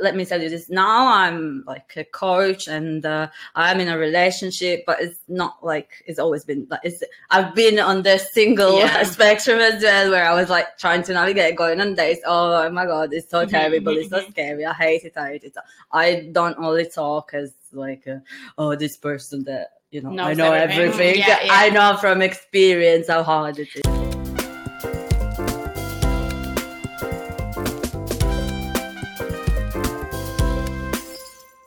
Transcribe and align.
let 0.00 0.16
me 0.16 0.24
tell 0.24 0.40
you 0.40 0.48
this 0.48 0.68
now 0.70 1.06
i'm 1.12 1.62
like 1.66 1.92
a 1.96 2.04
coach 2.04 2.68
and 2.68 3.04
uh, 3.06 3.28
i'm 3.54 3.80
in 3.80 3.88
a 3.88 3.96
relationship 3.98 4.82
but 4.86 5.00
it's 5.00 5.20
not 5.28 5.56
like 5.62 5.90
it's 6.06 6.18
always 6.18 6.44
been 6.44 6.66
like 6.70 6.80
it's 6.84 7.02
i've 7.30 7.54
been 7.54 7.78
on 7.78 8.02
the 8.02 8.18
single 8.18 8.78
Yeah. 8.78 9.02
spectrum 9.16 9.58
as 9.60 9.82
well 9.82 10.10
where 10.10 10.24
i 10.24 10.34
was 10.34 10.48
like 10.50 10.78
trying 10.78 11.02
to 11.04 11.12
navigate 11.12 11.56
going 11.56 11.80
on 11.80 11.94
dates. 11.94 12.20
Oh 12.26 12.68
my 12.70 12.86
god 12.86 13.12
it's 13.12 13.30
so 13.30 13.44
terrible. 13.46 13.96
It's 13.96 14.10
so 14.10 14.22
scary. 14.30 14.64
I 14.64 14.72
hate 14.72 15.04
it. 15.04 15.12
I 15.16 15.28
hate 15.30 15.44
it. 15.44 15.54
I 15.92 16.28
don't 16.32 16.56
only 16.58 16.86
talk 16.86 17.32
as 17.34 17.52
like 17.72 18.06
uh, 18.08 18.18
oh 18.58 18.74
this 18.74 18.96
person 18.96 19.44
that 19.44 19.68
you 19.90 20.00
know 20.02 20.10
i 20.22 20.34
know 20.34 20.52
everything. 20.52 20.88
everything, 20.92 21.18
Yeah, 21.18 21.38
yeah. 21.42 21.52
i 21.52 21.68
know 21.70 21.96
from 21.96 22.22
experience 22.22 23.08
how 23.08 23.22
hard 23.22 23.58
it 23.58 23.68
is 23.74 24.09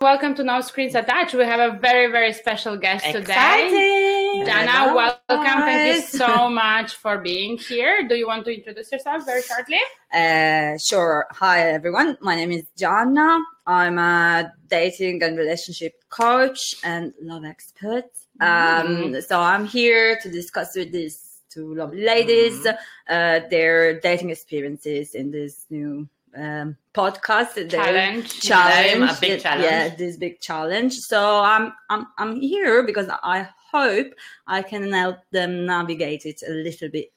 Welcome 0.04 0.36
to 0.36 0.44
No 0.44 0.59
Screens 0.59 0.96
Attached. 0.96 1.34
We 1.34 1.46
have 1.46 1.62
a 1.62 1.80
very, 1.80 2.12
very 2.12 2.34
special 2.34 2.76
guest 2.76 3.05
today. 3.05 3.20
Exciting. 3.20 4.46
Gianna, 4.46 4.72
Hello, 4.72 4.96
welcome. 4.96 5.62
Thank 5.62 5.96
you 5.96 6.02
so 6.02 6.50
much 6.50 6.96
for 6.96 7.20
being 7.20 7.58
here. 7.58 8.05
Do 8.05 8.16
you 8.16 8.27
want 8.27 8.44
to 8.44 8.54
introduce 8.54 8.91
yourself 8.91 9.26
very 9.26 9.41
shortly? 9.44 9.80
Uh, 10.13 10.77
sure. 10.77 11.26
Hi, 11.32 11.72
everyone. 11.72 12.18
My 12.20 12.36
name 12.36 12.52
is 12.52 12.66
Gianna. 12.77 13.40
I'm 13.66 13.98
a 13.98 14.52
dating 14.68 15.24
and 15.24 15.38
relationship 15.38 15.94
coach 16.10 16.76
and 16.84 17.13
love 17.22 17.46
expert. 17.46 18.10
Um, 18.41 19.22
so 19.22 19.40
I'm 19.40 19.66
here 19.66 20.20
to 20.22 20.30
discuss 20.30 20.76
with 20.76 20.91
these 20.91 21.40
two 21.49 21.76
lovely 21.76 22.04
ladies 22.04 22.68
uh, 22.68 23.40
their 23.49 24.02
dating 24.02 24.32
experiences 24.32 25.16
in 25.16 25.32
this 25.32 25.66
new 25.70 26.10
um, 26.36 26.78
podcast. 26.94 27.54
their 27.55 27.68
Challenge. 27.68 28.41
Challenge. 28.41 29.12
A 29.12 29.18
big 29.22 29.30
Yeah, 29.32 29.38
challenge. 29.38 29.66
Yeah, 29.66 29.96
this 29.96 30.18
big 30.18 30.40
challenge. 30.40 30.94
So 31.00 31.40
I'm 31.40 31.74
I'm 31.90 32.08
I'm 32.18 32.40
here 32.41 32.84
because 32.84 33.07
I 33.10 33.48
hope 33.71 34.13
I 34.48 34.62
can 34.62 34.91
help 34.91 35.18
them 35.32 35.66
navigate 35.66 36.26
it 36.26 36.41
a 36.48 36.52
little 36.52 36.90
bit. 36.90 37.12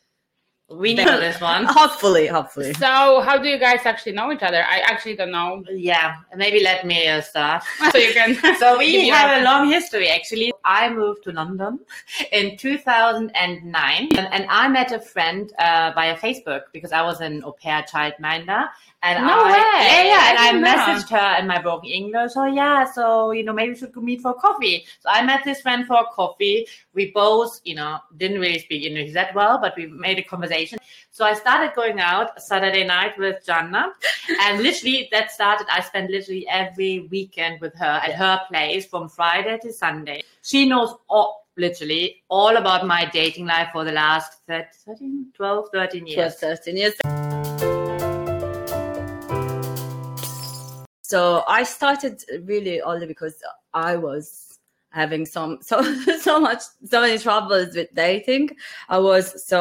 We 0.69 0.95
know 0.95 1.21
this 1.21 1.41
one. 1.41 1.65
Hopefully, 1.69 2.27
hopefully. 2.27 2.73
So, 2.75 3.21
how 3.21 3.39
do 3.39 3.49
you 3.49 3.57
guys 3.57 3.83
actually 3.85 4.13
know 4.13 4.33
each 4.33 4.43
other? 4.43 4.65
I 4.65 4.79
actually 4.81 5.15
don't 5.15 5.31
know. 5.31 5.63
Yeah, 5.71 6.17
maybe 6.35 6.61
let 6.61 6.85
me 6.85 7.07
uh, 7.07 7.21
start. 7.21 7.63
So 7.93 7.99
you 7.99 8.13
can. 8.13 8.35
So 8.59 8.77
we 8.77 9.07
have 9.09 9.39
a- 9.39 9.43
a 9.43 9.45
long 9.45 9.69
history 9.69 10.09
actually. 10.09 10.53
I 10.67 10.93
moved 10.93 11.23
to 11.25 11.33
London 11.33 11.79
in 12.33 12.57
2009 12.57 14.17
and, 14.19 14.19
and 14.19 14.47
I 14.51 14.69
met 14.69 14.93
a 14.93 15.01
friend 15.01 15.53
uh, 15.59 15.93
via 15.95 16.17
Facebook 16.17 16.63
because 16.73 16.93
I 16.93 17.03
was 17.03 17.21
an 17.21 17.43
au 17.45 17.53
pair 17.53 17.83
childminder. 17.83 18.69
And 19.03 19.25
No 19.25 19.45
I, 19.45 19.53
way. 19.53 19.53
Yeah, 19.53 20.03
yeah. 20.03 20.31
And 20.31 20.39
I, 20.39 20.53
know. 20.53 20.67
messaged 20.67 21.11
her 21.11 21.41
in 21.41 21.47
my 21.47 21.61
broken 21.61 21.91
English. 21.91 22.33
Oh 22.35 22.47
yeah, 22.47 22.91
so 22.91 23.31
you 23.31 23.45
know 23.45 23.53
maybe 23.53 23.73
we 23.73 23.79
should 23.79 23.93
go 23.93 24.01
meet 24.01 24.21
for 24.21 24.35
coffee. 24.35 24.85
So 25.01 25.09
I 25.09 25.25
met 25.25 25.45
this 25.45 25.61
friend 25.61 25.87
for 25.87 26.05
coffee. 26.13 26.67
We 26.93 27.13
both, 27.13 27.61
you 27.65 27.77
know, 27.77 27.99
didn't 28.17 28.41
really 28.41 28.59
speak 28.59 28.85
English 28.85 29.13
that 29.13 29.35
well, 29.35 29.59
but 29.59 29.75
we 29.77 29.87
made 29.87 30.19
a 30.19 30.23
conversation. 30.23 30.79
So 31.17 31.25
I 31.25 31.33
started 31.33 31.73
going 31.75 31.99
out 31.99 32.43
Saturday 32.43 32.85
night 32.85 33.17
with 33.17 33.43
Gianna. 33.43 33.95
And 34.43 34.63
literally 34.63 35.09
that 35.13 35.31
started, 35.31 35.67
I 35.73 35.81
spent 35.81 36.11
literally 36.11 36.47
every 36.47 37.09
weekend 37.11 37.63
with 37.63 37.75
her 37.77 38.01
at 38.05 38.13
her 38.13 38.43
place 38.49 38.85
from 38.85 39.09
Friday 39.09 39.59
to 39.63 39.73
Sunday. 39.73 40.25
She 40.43 40.69
knows 40.69 40.95
all, 41.09 41.47
literally 41.57 42.23
all 42.29 42.59
about 42.59 42.87
my 42.87 43.09
dating 43.15 43.47
life 43.47 43.69
for 43.73 43.83
the 43.83 43.93
last 43.93 44.43
13, 44.47 45.29
12, 45.35 45.69
13 45.73 46.07
years. 46.07 46.37
12, 46.37 46.59
13 46.59 46.77
years. 46.77 46.95
So 51.01 51.45
I 51.49 51.63
started 51.63 52.23
really 52.45 52.83
only 52.83 53.07
because 53.07 53.43
I 53.73 53.97
was 53.97 54.56
having 54.97 55.25
some 55.27 55.59
so 55.71 55.77
so 56.29 56.35
much 56.41 56.63
so 56.93 57.01
many 57.03 57.19
troubles 57.19 57.75
with 57.77 57.93
dating. 57.95 58.51
I 58.89 58.99
was 58.99 59.25
so 59.47 59.61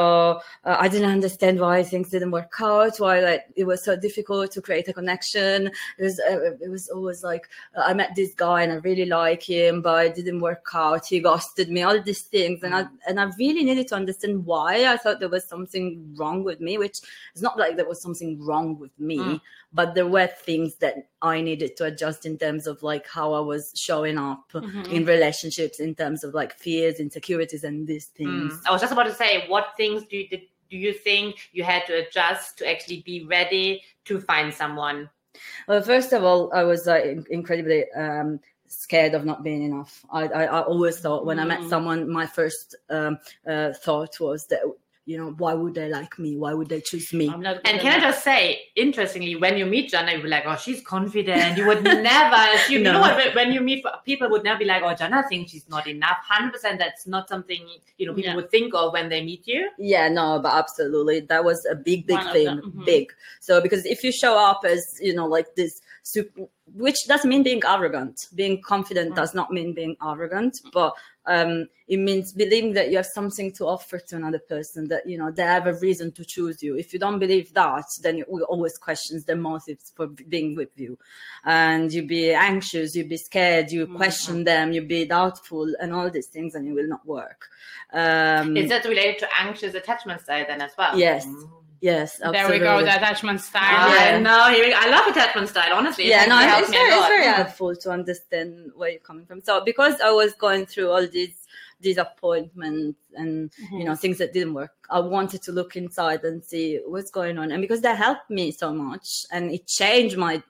uh, 0.64 0.78
I 0.80 0.88
didn't 0.88 1.12
understand 1.12 1.60
why 1.60 1.84
things 1.84 2.10
didn't 2.10 2.32
work 2.32 2.54
out. 2.62 2.98
Why 3.04 3.20
like 3.20 3.44
it 3.56 3.66
was 3.72 3.84
so 3.84 3.96
difficult 4.08 4.52
to 4.54 4.62
create 4.62 4.88
a 4.88 4.94
connection. 4.94 5.58
It 6.00 6.04
was 6.08 6.20
uh, 6.20 6.52
it 6.66 6.70
was 6.76 6.90
always 6.90 7.22
like 7.24 7.46
uh, 7.78 7.84
I 7.90 7.94
met 7.94 8.16
this 8.16 8.34
guy 8.34 8.64
and 8.64 8.72
I 8.72 8.78
really 8.90 9.06
like 9.06 9.44
him, 9.44 9.82
but 9.82 10.06
it 10.08 10.16
didn't 10.16 10.40
work 10.40 10.66
out. 10.74 11.06
He 11.06 11.20
ghosted 11.20 11.70
me. 11.70 11.84
All 11.84 12.02
these 12.02 12.22
things, 12.22 12.64
and 12.64 12.74
I 12.74 12.86
and 13.08 13.20
I 13.20 13.26
really 13.38 13.64
needed 13.64 13.88
to 13.90 13.96
understand 13.96 14.46
why. 14.46 14.86
I 14.94 14.98
thought 14.98 15.20
there 15.20 15.36
was 15.38 15.46
something 15.54 16.16
wrong 16.18 16.44
with 16.44 16.60
me, 16.62 16.78
which 16.78 16.98
it's 17.34 17.42
not 17.42 17.60
like 17.60 17.76
there 17.76 17.88
was 17.94 18.02
something 18.02 18.32
wrong 18.48 18.80
with 18.80 18.96
me, 19.00 19.20
Mm. 19.26 19.42
but 19.74 19.96
there 19.96 20.08
were 20.16 20.28
things 20.28 20.76
that 20.84 20.96
I 21.34 21.42
needed 21.42 21.72
to 21.78 21.84
adjust 21.92 22.26
in 22.26 22.36
terms 22.38 22.64
of 22.72 22.76
like 22.92 23.06
how 23.18 23.28
I 23.34 23.40
was 23.54 23.64
showing 23.88 24.18
up 24.18 24.46
Mhm. 24.54 24.92
in 24.96 25.02
relationships, 25.16 25.80
in 25.80 25.92
terms 26.02 26.24
of 26.26 26.30
like 26.42 26.52
fears, 26.66 26.96
insecurities, 27.00 27.64
and 27.64 27.88
these 27.92 28.08
things. 28.20 28.54
Mm. 28.54 28.68
I 28.68 28.72
was 28.72 28.82
just 28.82 28.94
about 28.94 29.08
to 29.12 29.14
say, 29.24 29.32
what 29.54 29.66
things 29.80 30.00
do 30.12 30.16
you, 30.18 30.28
do 30.72 30.78
you 30.86 30.94
think 31.08 31.50
you 31.58 31.64
had 31.64 31.84
to 31.90 31.94
adjust 32.04 32.58
to 32.60 32.70
actually 32.74 33.02
be 33.12 33.18
ready 33.26 33.68
to 34.10 34.14
find 34.22 34.54
someone? 34.54 35.10
Well, 35.68 35.82
first 35.82 36.14
of 36.14 36.24
all, 36.24 36.42
I 36.54 36.64
was 36.64 36.88
uh, 36.88 37.02
in- 37.12 37.26
incredibly 37.30 37.82
um, 37.94 38.40
scared 38.68 39.14
of 39.18 39.26
not 39.26 39.44
being 39.44 39.64
enough. 39.64 40.06
I, 40.12 40.24
I, 40.28 40.44
I 40.58 40.62
always 40.62 40.98
thought 41.00 41.26
when 41.26 41.40
I 41.40 41.46
met 41.46 41.62
Mm. 41.62 41.70
someone, 41.70 42.00
my 42.22 42.26
first 42.26 42.76
um, 42.90 43.14
uh, 43.48 43.74
thought 43.86 44.20
was 44.20 44.46
that, 44.52 44.62
you 45.08 45.18
know, 45.20 45.32
why 45.38 45.54
would 45.54 45.76
they 45.76 45.88
like 45.88 46.18
me? 46.18 46.36
Why 46.36 46.54
would 46.54 46.68
they 46.68 46.82
choose 46.82 47.14
me? 47.14 47.28
And 47.28 47.44
can 47.64 47.94
I 47.94 48.00
just 48.00 48.24
say, 48.24 48.60
interestingly, 48.76 49.36
when 49.36 49.56
you 49.56 49.68
meet 49.68 49.92
Gianna, 49.92 50.14
you'll 50.14 50.24
be 50.24 50.30
like, 50.30 50.46
oh, 50.48 50.56
she's 50.56 50.82
confident. 50.82 51.58
You 51.58 51.68
would 51.68 51.84
never 51.84 52.36
assume, 52.56 52.82
No. 52.84 52.90
you 52.90 52.94
know 52.96 53.02
what, 53.02 53.36
when- 53.36 53.52
you 53.52 53.62
meet 53.62 53.86
people 54.04 54.30
would 54.32 54.44
never 54.44 54.58
be 54.60 54.66
like, 54.66 54.82
oh, 54.84 54.96
Gianna 54.96 55.24
thinks 55.30 55.52
she's 55.52 55.70
not 55.70 55.86
enough. 55.88 56.18
100% 56.32 56.80
that's 56.80 57.06
not 57.06 57.30
something, 57.30 57.68
you 58.00 58.08
know, 58.08 58.14
people 58.16 58.32
Yeah. 58.32 58.36
would 58.36 58.50
think 58.50 58.74
of 58.74 58.94
when 58.94 59.10
they 59.10 59.24
meet 59.24 59.48
you. 59.48 59.70
Yeah, 59.78 60.10
no, 60.10 60.40
but 60.42 60.54
absolutely, 60.54 61.20
that 61.22 61.44
was 61.46 61.66
a 61.70 61.76
big, 61.76 62.08
big 62.08 62.18
One 62.18 62.34
thing, 62.34 62.48
mhm. 62.48 62.86
big. 62.86 63.14
So 63.40 63.62
because 63.62 63.86
if 63.86 64.04
you 64.04 64.12
show 64.12 64.38
up 64.38 64.62
as 64.66 64.98
you 65.00 65.14
know, 65.14 65.28
like 65.28 65.54
this, 65.56 65.82
sup- 66.02 66.26
which 66.74 66.96
doesn't 67.08 67.30
mean 67.30 67.44
being 67.44 67.62
arrogant. 67.66 68.28
Being 68.34 68.62
confident 68.62 69.12
Mm. 69.12 69.16
does 69.16 69.34
not 69.36 69.52
mean 69.52 69.74
being 69.74 69.96
arrogant, 70.04 70.54
but 70.74 70.94
um, 71.28 71.68
it 71.88 71.98
means 71.98 72.34
believing 72.34 72.74
that 72.74 72.90
you 72.92 72.98
have 72.98 73.06
something 73.08 73.52
to 73.54 73.66
offer 73.66 73.98
to 74.00 74.16
another 74.16 74.40
person. 74.40 74.88
That 74.88 75.08
you 75.08 75.18
know 75.18 75.32
they 75.32 75.44
have 75.44 75.68
a 75.68 75.74
reason 75.74 76.12
to 76.14 76.26
choose 76.26 76.62
you. 76.64 76.76
If 76.76 76.92
you 76.94 77.00
don't 77.00 77.20
believe 77.20 77.54
that, 77.54 77.86
then 78.02 78.18
you 78.18 78.26
will 78.28 78.44
always 78.44 78.78
question 78.78 79.24
their 79.26 79.36
motives 79.36 79.92
for 79.96 80.08
being 80.08 80.56
with 80.56 80.70
you, 80.76 80.98
and 81.44 81.92
you 81.92 82.04
be 82.06 82.34
anxious, 82.34 82.96
you 82.96 83.06
be 83.06 83.18
scared, 83.18 83.72
you 83.72 83.88
Mhm. 83.88 83.96
question 83.96 84.44
them, 84.44 84.72
you 84.72 84.82
be 84.82 85.06
doubtful, 85.06 85.68
and 85.80 85.94
all 85.94 86.10
these 86.10 86.28
things, 86.28 86.56
and 86.56 86.68
it 86.68 86.74
will 86.74 86.88
not 86.88 87.06
work. 87.06 87.48
Um, 87.94 88.58
Is 88.58 88.70
that 88.70 88.86
related 88.86 89.20
to 89.20 89.28
anxious 89.40 89.74
attachment 89.76 90.22
style 90.22 90.46
then 90.48 90.62
as 90.62 90.72
well? 90.78 90.98
Yes. 90.98 91.26
Mm. 91.28 91.50
Yes, 91.90 92.08
There 92.36 92.48
we 92.54 92.60
go. 92.68 92.74
The 92.90 92.96
attachment 93.00 93.40
style. 93.50 93.88
Yeah. 93.94 94.18
I 94.18 94.20
know. 94.28 94.42
here 94.56 94.66
we- 94.66 94.74
I 94.86 94.88
love 94.96 95.06
attachment 95.14 95.48
style, 95.54 95.74
honestly. 95.80 96.06
It 96.06 96.10
yeah, 96.16 96.26
no, 96.26 96.36
actually 96.36 96.48
it's, 96.48 96.56
helps 96.56 96.72
me 96.72 96.78
a 96.78 96.80
very, 96.80 96.92
it's 96.94 97.02
lot. 97.02 97.10
very 97.16 97.28
helpful 97.40 97.72
to 97.84 97.88
understand 98.00 98.52
where 98.78 98.90
you're 98.94 99.08
coming 99.12 99.26
from. 99.30 99.40
So 99.48 99.54
because 99.72 99.96
I 100.10 100.12
was 100.22 100.32
going 100.46 100.64
through 100.72 100.90
all 100.94 101.06
these 101.20 101.36
disappointments 101.82 103.00
and 103.16 103.52
Mm-hmm. 103.52 103.78
you 103.80 103.86
know 103.88 103.96
things 103.96 104.18
that 104.22 104.34
didn't 104.34 104.54
work, 104.54 104.74
I 104.90 105.00
wanted 105.00 105.42
to 105.44 105.52
look 105.60 105.72
inside 105.84 106.22
and 106.24 106.44
see 106.44 106.68
what's 106.86 107.12
going 107.12 107.38
on. 107.38 107.52
And 107.52 107.62
because 107.62 107.82
that 107.82 107.98
helped 107.98 108.30
me 108.30 108.52
so 108.52 108.74
much 108.74 109.08
and 109.32 109.44
it 109.52 109.64
changed 109.68 110.18
my 110.18 110.42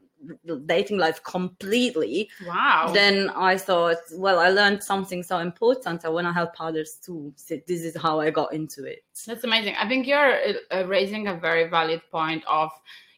dating 0.65 0.97
life 0.97 1.23
completely, 1.23 2.29
Wow. 2.45 2.91
then 2.93 3.29
I 3.29 3.57
thought, 3.57 3.97
well, 4.13 4.39
I 4.39 4.49
learned 4.49 4.83
something 4.83 5.23
so 5.23 5.39
important. 5.39 6.05
I 6.05 6.09
want 6.09 6.27
to 6.27 6.33
help 6.33 6.51
others 6.59 6.99
too. 7.03 7.33
So 7.35 7.57
this 7.67 7.81
is 7.81 7.95
how 7.95 8.19
I 8.19 8.29
got 8.31 8.53
into 8.53 8.83
it. 8.83 9.03
That's 9.25 9.43
amazing. 9.43 9.75
I 9.79 9.87
think 9.87 10.07
you're 10.07 10.37
uh, 10.71 10.85
raising 10.87 11.27
a 11.27 11.35
very 11.35 11.69
valid 11.69 12.01
point 12.11 12.43
of, 12.47 12.69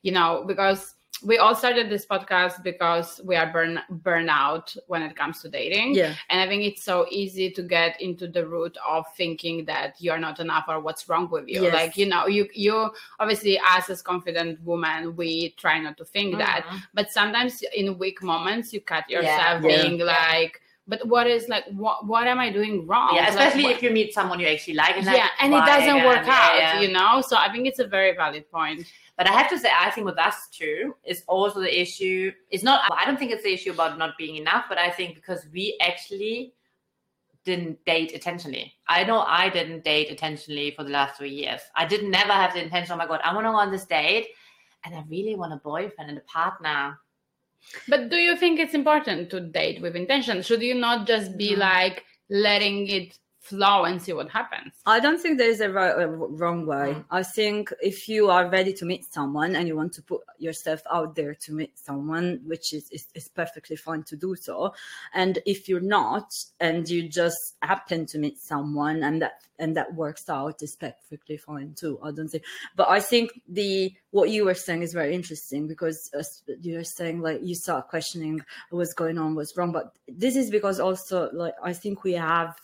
you 0.03 0.11
know, 0.11 0.43
because 0.47 0.95
we 1.23 1.39
all 1.39 1.55
started 1.55 1.89
this 1.89 2.05
podcast 2.05 2.61
because 2.63 3.19
we 3.23 3.35
are 3.35 3.51
burn 3.51 3.79
burnout 4.03 4.77
when 4.87 5.01
it 5.01 5.15
comes 5.15 5.41
to 5.41 5.49
dating. 5.49 5.95
Yeah. 5.95 6.13
And 6.29 6.39
I 6.39 6.47
think 6.47 6.63
it's 6.63 6.83
so 6.83 7.07
easy 7.09 7.49
to 7.51 7.63
get 7.63 7.99
into 8.01 8.27
the 8.27 8.45
root 8.45 8.77
of 8.87 9.05
thinking 9.15 9.65
that 9.65 9.95
you're 9.99 10.19
not 10.19 10.39
enough 10.39 10.65
or 10.67 10.79
what's 10.79 11.09
wrong 11.09 11.29
with 11.29 11.47
you. 11.47 11.63
Yes. 11.63 11.73
Like, 11.73 11.97
you 11.97 12.05
know, 12.05 12.27
you 12.27 12.47
you 12.53 12.91
obviously 13.19 13.59
as 13.67 13.89
a 13.89 14.03
confident 14.03 14.61
woman, 14.63 15.15
we 15.15 15.55
try 15.57 15.79
not 15.79 15.97
to 15.97 16.05
think 16.05 16.37
that. 16.37 16.65
Mhm. 16.65 16.81
But 16.93 17.11
sometimes 17.11 17.63
in 17.75 17.97
weak 17.97 18.21
moments 18.21 18.71
you 18.71 18.81
cut 18.81 19.09
yourself 19.09 19.63
Yeah. 19.63 19.81
being 19.83 19.99
like, 19.99 20.61
but 20.87 21.05
what 21.07 21.27
is 21.27 21.49
like 21.49 21.65
what 21.71 22.05
what 22.07 22.27
am 22.27 22.39
I 22.39 22.49
doing 22.51 22.87
wrong? 22.87 23.15
Yeah, 23.15 23.29
especially 23.29 23.63
what- 23.63 23.73
if 23.73 23.83
you 23.83 23.91
meet 23.91 24.13
someone 24.13 24.39
you 24.39 24.47
actually 24.47 24.75
like. 24.75 24.95
And 24.97 25.05
like, 25.05 25.17
yeah, 25.17 25.29
and 25.39 25.53
it 25.53 25.65
doesn't 25.65 26.05
work 26.05 26.25
Yeah, 26.25 26.33
out, 26.41 26.57
yeah. 26.57 26.79
you 26.81 26.91
know. 26.91 27.21
So 27.21 27.35
I 27.37 27.51
think 27.51 27.67
it's 27.67 27.79
a 27.79 27.87
very 27.87 28.15
valid 28.15 28.49
point. 28.49 28.85
But 29.17 29.27
I 29.27 29.31
have 29.31 29.49
to 29.49 29.57
say, 29.57 29.69
I 29.75 29.89
think 29.89 30.05
with 30.05 30.19
us 30.19 30.47
too, 30.51 30.95
is 31.03 31.23
also 31.27 31.59
the 31.59 31.81
issue. 31.81 32.31
It's 32.51 32.63
not. 32.63 32.81
I 32.91 33.05
don't 33.05 33.17
think 33.17 33.31
it's 33.31 33.43
the 33.43 33.53
issue 33.53 33.71
about 33.71 33.97
not 33.97 34.17
being 34.17 34.35
enough, 34.35 34.65
but 34.69 34.77
I 34.77 34.89
think 34.91 35.15
because 35.15 35.45
we 35.51 35.77
actually 35.81 36.53
didn't 37.43 37.83
date 37.85 38.11
intentionally. 38.11 38.73
I 38.87 39.03
know 39.05 39.21
I 39.21 39.49
didn't 39.49 39.83
date 39.83 40.09
intentionally 40.09 40.71
for 40.71 40.83
the 40.83 40.91
last 40.91 41.17
three 41.17 41.31
years. 41.31 41.61
I 41.75 41.85
didn't 41.85 42.11
never 42.11 42.31
have 42.31 42.53
the 42.53 42.61
intention. 42.61 42.93
Oh 42.93 42.97
my 42.97 43.07
god, 43.07 43.21
I 43.23 43.33
want 43.33 43.47
to 43.47 43.51
go 43.51 43.57
on 43.57 43.71
this 43.71 43.85
date, 43.85 44.27
and 44.83 44.93
I 44.93 45.03
really 45.09 45.35
want 45.35 45.53
a 45.53 45.57
boyfriend 45.57 46.09
and 46.09 46.17
a 46.19 46.21
partner. 46.21 46.99
But 47.87 48.09
do 48.09 48.17
you 48.17 48.35
think 48.37 48.59
it's 48.59 48.73
important 48.73 49.29
to 49.31 49.39
date 49.39 49.81
with 49.81 49.95
intention? 49.95 50.41
Should 50.41 50.61
you 50.61 50.73
not 50.73 51.07
just 51.07 51.37
be 51.37 51.55
like 51.55 52.03
letting 52.29 52.87
it 52.87 53.17
flow 53.47 53.83
and 53.83 54.01
see 54.01 54.13
what 54.13 54.29
happens? 54.29 54.73
I 54.85 54.99
don't 54.99 55.19
think 55.19 55.37
there 55.37 55.49
is 55.49 55.61
a, 55.61 55.69
right, 55.69 56.01
a 56.01 56.07
wrong 56.07 56.65
way. 56.65 56.95
Mm. 56.95 57.05
I 57.11 57.23
think 57.23 57.73
if 57.81 58.07
you 58.09 58.29
are 58.29 58.49
ready 58.49 58.73
to 58.73 58.85
meet 58.85 59.05
someone 59.11 59.55
and 59.55 59.67
you 59.67 59.75
want 59.75 59.93
to 59.93 60.01
put 60.01 60.21
yourself 60.37 60.81
out 60.91 61.15
there 61.15 61.33
to 61.33 61.53
meet 61.53 61.77
someone, 61.77 62.41
which 62.45 62.73
is, 62.73 62.89
is, 62.91 63.07
is 63.15 63.27
perfectly 63.29 63.75
fine 63.75 64.03
to 64.03 64.15
do 64.15 64.35
so. 64.35 64.73
And 65.13 65.39
if 65.45 65.69
you're 65.69 65.79
not, 65.79 66.31
and 66.59 66.87
you 66.89 67.07
just 67.07 67.55
happen 67.61 68.05
to 68.07 68.17
meet 68.17 68.37
someone 68.39 69.03
and 69.03 69.21
that 69.21 69.41
and 69.59 69.75
that 69.75 69.95
works 69.95 70.29
out, 70.29 70.61
is 70.61 70.75
perfectly 70.75 71.37
fine 71.37 71.73
too. 71.75 71.99
I 72.03 72.11
don't 72.11 72.27
think, 72.27 72.43
but 72.75 72.89
I 72.89 72.99
think 72.99 73.41
the 73.47 73.93
what 74.11 74.29
you 74.29 74.45
were 74.45 74.53
saying 74.53 74.83
is 74.83 74.93
very 74.93 75.13
interesting 75.13 75.67
because 75.67 76.11
you're 76.61 76.83
saying 76.83 77.21
like 77.21 77.39
you 77.43 77.55
start 77.55 77.87
questioning 77.87 78.41
what's 78.69 78.93
going 78.93 79.17
on, 79.17 79.35
what's 79.35 79.57
wrong. 79.57 79.71
But 79.71 79.93
this 80.07 80.35
is 80.35 80.49
because 80.49 80.79
also 80.79 81.29
like 81.33 81.55
I 81.63 81.73
think 81.73 82.03
we 82.03 82.13
have 82.13 82.55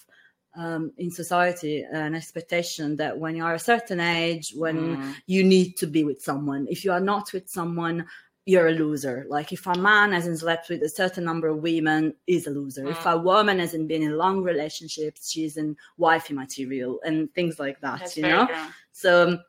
um, 0.55 0.91
in 0.97 1.09
society 1.09 1.83
an 1.91 2.15
expectation 2.15 2.95
that 2.97 3.17
when 3.17 3.35
you 3.35 3.43
are 3.43 3.55
a 3.55 3.59
certain 3.59 3.99
age, 3.99 4.53
when 4.55 4.97
Mm. 4.97 5.15
you 5.25 5.43
need 5.43 5.77
to 5.77 5.87
be 5.87 6.03
with 6.03 6.21
someone, 6.21 6.67
if 6.69 6.85
you 6.85 6.91
are 6.91 6.99
not 6.99 7.33
with 7.33 7.49
someone, 7.49 8.05
you're 8.45 8.67
a 8.67 8.71
loser. 8.73 9.25
Like 9.29 9.53
if 9.53 9.65
a 9.67 9.77
man 9.77 10.11
hasn't 10.11 10.39
slept 10.39 10.69
with 10.69 10.83
a 10.83 10.89
certain 10.89 11.23
number 11.23 11.47
of 11.47 11.57
women, 11.63 12.13
is 12.27 12.45
a 12.47 12.49
loser. 12.51 12.89
If 12.89 13.05
a 13.05 13.17
woman 13.17 13.59
hasn't 13.59 13.87
been 13.87 14.03
in 14.03 14.17
long 14.17 14.43
relationships, 14.43 15.31
she's 15.31 15.55
in 15.57 15.77
wifey 15.97 16.33
material 16.33 16.99
and 17.05 17.33
things 17.33 17.57
like 17.57 17.79
that. 17.81 17.99
That's 17.99 18.17
you 18.17 18.23
know. 18.23 18.45
true. 18.47 18.55
So 18.91 19.27
um, 19.29 19.39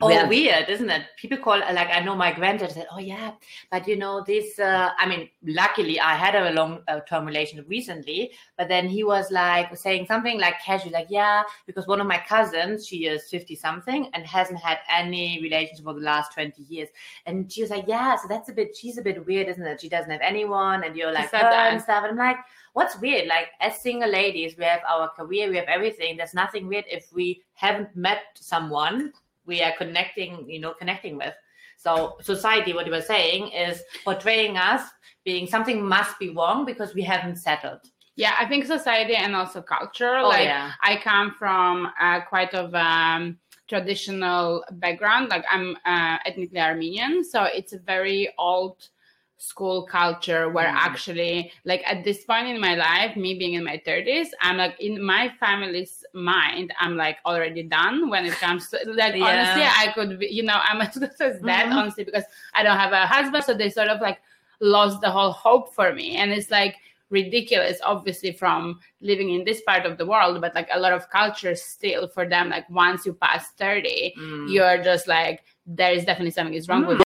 Oh, 0.00 0.08
Yeah. 0.10 0.28
weird, 0.28 0.68
isn't 0.68 0.88
it? 0.90 1.06
People 1.16 1.38
call 1.38 1.58
like 1.58 1.88
I 1.90 1.98
know 2.00 2.14
my 2.14 2.32
granddad 2.32 2.70
said, 2.70 2.86
"Oh 2.92 3.00
yeah, 3.00 3.32
but 3.70 3.88
you 3.88 3.96
know 3.96 4.22
this." 4.24 4.56
Uh, 4.58 4.90
I 4.96 5.08
mean, 5.08 5.28
luckily 5.44 5.98
I 5.98 6.14
had 6.14 6.36
a 6.36 6.52
long-term 6.52 7.26
relationship 7.26 7.66
recently, 7.68 8.30
but 8.56 8.68
then 8.68 8.88
he 8.88 9.02
was 9.02 9.32
like 9.32 9.76
saying 9.76 10.06
something 10.06 10.38
like 10.38 10.60
casually, 10.60 10.92
like, 10.92 11.08
"Yeah," 11.10 11.42
because 11.66 11.88
one 11.88 12.00
of 12.00 12.06
my 12.06 12.18
cousins, 12.28 12.86
she 12.86 13.06
is 13.06 13.28
fifty-something 13.28 14.10
and 14.14 14.24
hasn't 14.24 14.60
had 14.60 14.78
any 14.88 15.40
relationship 15.42 15.84
for 15.84 15.94
the 15.94 16.00
last 16.00 16.32
twenty 16.32 16.62
years, 16.62 16.88
and 17.26 17.50
she 17.52 17.62
was 17.62 17.70
like, 17.70 17.84
"Yeah, 17.88 18.14
so 18.16 18.28
that's 18.28 18.48
a 18.48 18.52
bit. 18.52 18.76
She's 18.76 18.98
a 18.98 19.02
bit 19.02 19.26
weird, 19.26 19.48
isn't 19.48 19.66
it? 19.66 19.80
She 19.80 19.88
doesn't 19.88 20.10
have 20.12 20.20
anyone, 20.22 20.84
and 20.84 20.96
you're 20.96 21.12
like 21.12 21.32
her 21.32 21.38
and 21.38 21.82
stuff." 21.82 22.04
And 22.04 22.12
I'm 22.12 22.16
like. 22.18 22.38
What's 22.74 23.00
weird? 23.00 23.26
Like 23.26 23.48
as 23.60 23.80
single 23.80 24.08
ladies, 24.08 24.56
we 24.56 24.62
have 24.62 24.82
our 24.88 25.08
career, 25.08 25.48
we 25.50 25.56
have 25.56 25.66
everything. 25.66 26.16
There's 26.16 26.34
nothing 26.34 26.68
weird 26.68 26.84
if 26.88 27.12
we 27.12 27.42
haven't 27.54 27.96
met 27.96 28.20
someone 28.34 29.12
we 29.48 29.62
are 29.62 29.72
connecting, 29.76 30.48
you 30.48 30.60
know, 30.60 30.74
connecting 30.74 31.16
with. 31.16 31.34
So 31.78 32.16
society, 32.20 32.72
what 32.72 32.86
you 32.86 32.92
were 32.92 33.00
saying, 33.00 33.48
is 33.52 33.82
portraying 34.04 34.56
us 34.56 34.82
being 35.24 35.46
something 35.46 35.82
must 35.82 36.18
be 36.18 36.30
wrong 36.30 36.64
because 36.64 36.94
we 36.94 37.02
haven't 37.02 37.36
settled. 37.36 37.80
Yeah, 38.16 38.34
I 38.38 38.46
think 38.46 38.66
society 38.66 39.14
and 39.14 39.34
also 39.34 39.62
culture. 39.62 40.16
Oh 40.16 40.28
like 40.28 40.44
yeah. 40.44 40.72
I 40.82 40.96
come 40.96 41.34
from 41.38 41.88
uh, 42.00 42.20
quite 42.22 42.52
of 42.52 42.74
um, 42.74 43.38
traditional 43.68 44.64
background. 44.72 45.28
Like 45.28 45.44
I'm 45.50 45.76
uh, 45.84 46.18
ethnically 46.26 46.60
Armenian, 46.60 47.24
so 47.24 47.44
it's 47.44 47.72
a 47.72 47.78
very 47.78 48.32
old 48.38 48.88
school 49.38 49.86
culture 49.86 50.48
where 50.50 50.66
Mm. 50.68 50.74
actually 50.88 51.52
like 51.64 51.82
at 51.86 52.02
this 52.04 52.24
point 52.24 52.48
in 52.48 52.60
my 52.60 52.74
life 52.74 53.16
me 53.16 53.38
being 53.38 53.54
in 53.54 53.62
my 53.64 53.80
30s 53.86 54.28
i'm 54.42 54.56
like 54.56 54.74
in 54.80 55.00
my 55.02 55.30
family's 55.38 56.04
mind 56.12 56.72
i'm 56.80 56.96
like 56.96 57.18
already 57.24 57.62
done 57.62 58.10
when 58.10 58.26
it 58.26 58.32
comes 58.34 58.68
to 58.68 58.78
like 58.86 59.14
Yeah. 59.14 59.26
honestly 59.26 59.62
i 59.64 59.92
could 59.94 60.18
be 60.18 60.26
you 60.26 60.42
know 60.42 60.58
i'm 60.68 60.80
as 60.86 60.96
good 60.98 61.12
as 61.20 61.40
that 61.42 61.66
Mhm. 61.66 61.72
honestly 61.76 62.02
because 62.04 62.24
i 62.54 62.62
don't 62.64 62.76
have 62.78 62.92
a 62.92 63.06
husband 63.06 63.44
so 63.44 63.54
they 63.54 63.70
sort 63.70 63.88
of 63.88 64.00
like 64.00 64.18
lost 64.60 65.00
the 65.00 65.10
whole 65.10 65.30
hope 65.30 65.72
for 65.72 65.92
me 65.94 66.16
and 66.16 66.32
it's 66.32 66.50
like 66.50 66.74
ridiculous 67.10 67.78
obviously 67.84 68.32
from 68.32 68.80
living 69.00 69.30
in 69.30 69.44
this 69.44 69.60
part 69.62 69.86
of 69.86 69.98
the 69.98 70.04
world 70.04 70.40
but 70.40 70.52
like 70.54 70.68
a 70.72 70.80
lot 70.80 70.92
of 70.92 71.08
cultures 71.10 71.62
still 71.62 72.08
for 72.08 72.28
them 72.28 72.48
like 72.50 72.68
once 72.68 73.06
you 73.06 73.14
pass 73.14 73.50
30 73.52 74.12
Mm. 74.18 74.52
you're 74.52 74.82
just 74.82 75.06
like 75.06 75.44
there 75.64 75.92
is 75.92 76.04
definitely 76.04 76.32
something 76.32 76.54
is 76.54 76.68
wrong 76.68 76.84
with 76.86 77.00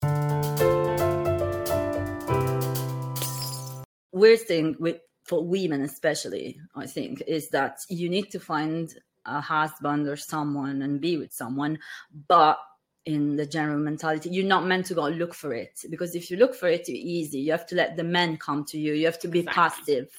weird 4.18 4.40
thing 4.40 4.76
with 4.78 4.98
for 5.24 5.40
women 5.44 5.80
especially 5.82 6.46
i 6.76 6.86
think 6.86 7.22
is 7.26 7.48
that 7.50 7.74
you 7.88 8.08
need 8.08 8.28
to 8.30 8.40
find 8.40 8.84
a 9.26 9.40
husband 9.40 10.08
or 10.08 10.16
someone 10.16 10.82
and 10.82 11.00
be 11.00 11.16
with 11.18 11.32
someone 11.32 11.78
but 12.28 12.58
in 13.04 13.36
the 13.36 13.46
general 13.46 13.78
mentality 13.78 14.28
you're 14.30 14.44
not 14.56 14.66
meant 14.66 14.84
to 14.86 14.94
go 14.94 15.08
look 15.08 15.34
for 15.34 15.52
it. 15.54 15.80
Because 15.88 16.14
if 16.14 16.30
you 16.30 16.36
look 16.36 16.54
for 16.54 16.68
it 16.68 16.88
you're 16.88 16.98
easy. 17.18 17.38
You 17.38 17.52
have 17.52 17.66
to 17.68 17.74
let 17.74 17.96
the 17.96 18.04
men 18.04 18.36
come 18.36 18.64
to 18.66 18.78
you. 18.78 18.92
You 18.92 19.06
have 19.06 19.18
to 19.20 19.28
be 19.28 19.40
Exactly. 19.40 19.62
passive. 19.62 20.10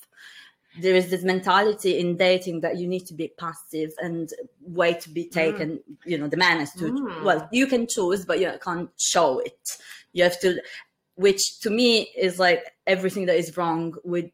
There 0.81 0.95
is 0.95 1.09
this 1.11 1.23
mentality 1.23 1.99
in 1.99 2.17
dating 2.17 2.61
that 2.61 2.77
you 2.79 2.87
need 2.87 3.05
to 3.07 3.13
be 3.13 3.27
passive 3.37 3.91
and 4.01 4.29
wait 4.61 5.01
to 5.01 5.09
be 5.09 5.25
taken 5.25 5.79
you 6.05 6.17
know 6.17 6.27
the 6.27 6.37
man 6.45 6.59
has 6.59 6.73
to 6.73 6.85
Mm. 6.91 7.23
well 7.23 7.47
you 7.51 7.67
can 7.67 7.85
choose 7.95 8.25
but 8.25 8.39
you 8.39 8.51
can't 8.67 8.89
show 8.97 9.39
it. 9.39 9.63
You 10.13 10.23
have 10.23 10.39
to 10.45 10.49
which 11.19 11.59
to 11.59 11.69
me 11.69 12.09
is 12.17 12.39
like 12.39 12.63
everything 12.87 13.25
that 13.25 13.35
is 13.35 13.57
wrong 13.57 13.93
with 14.05 14.31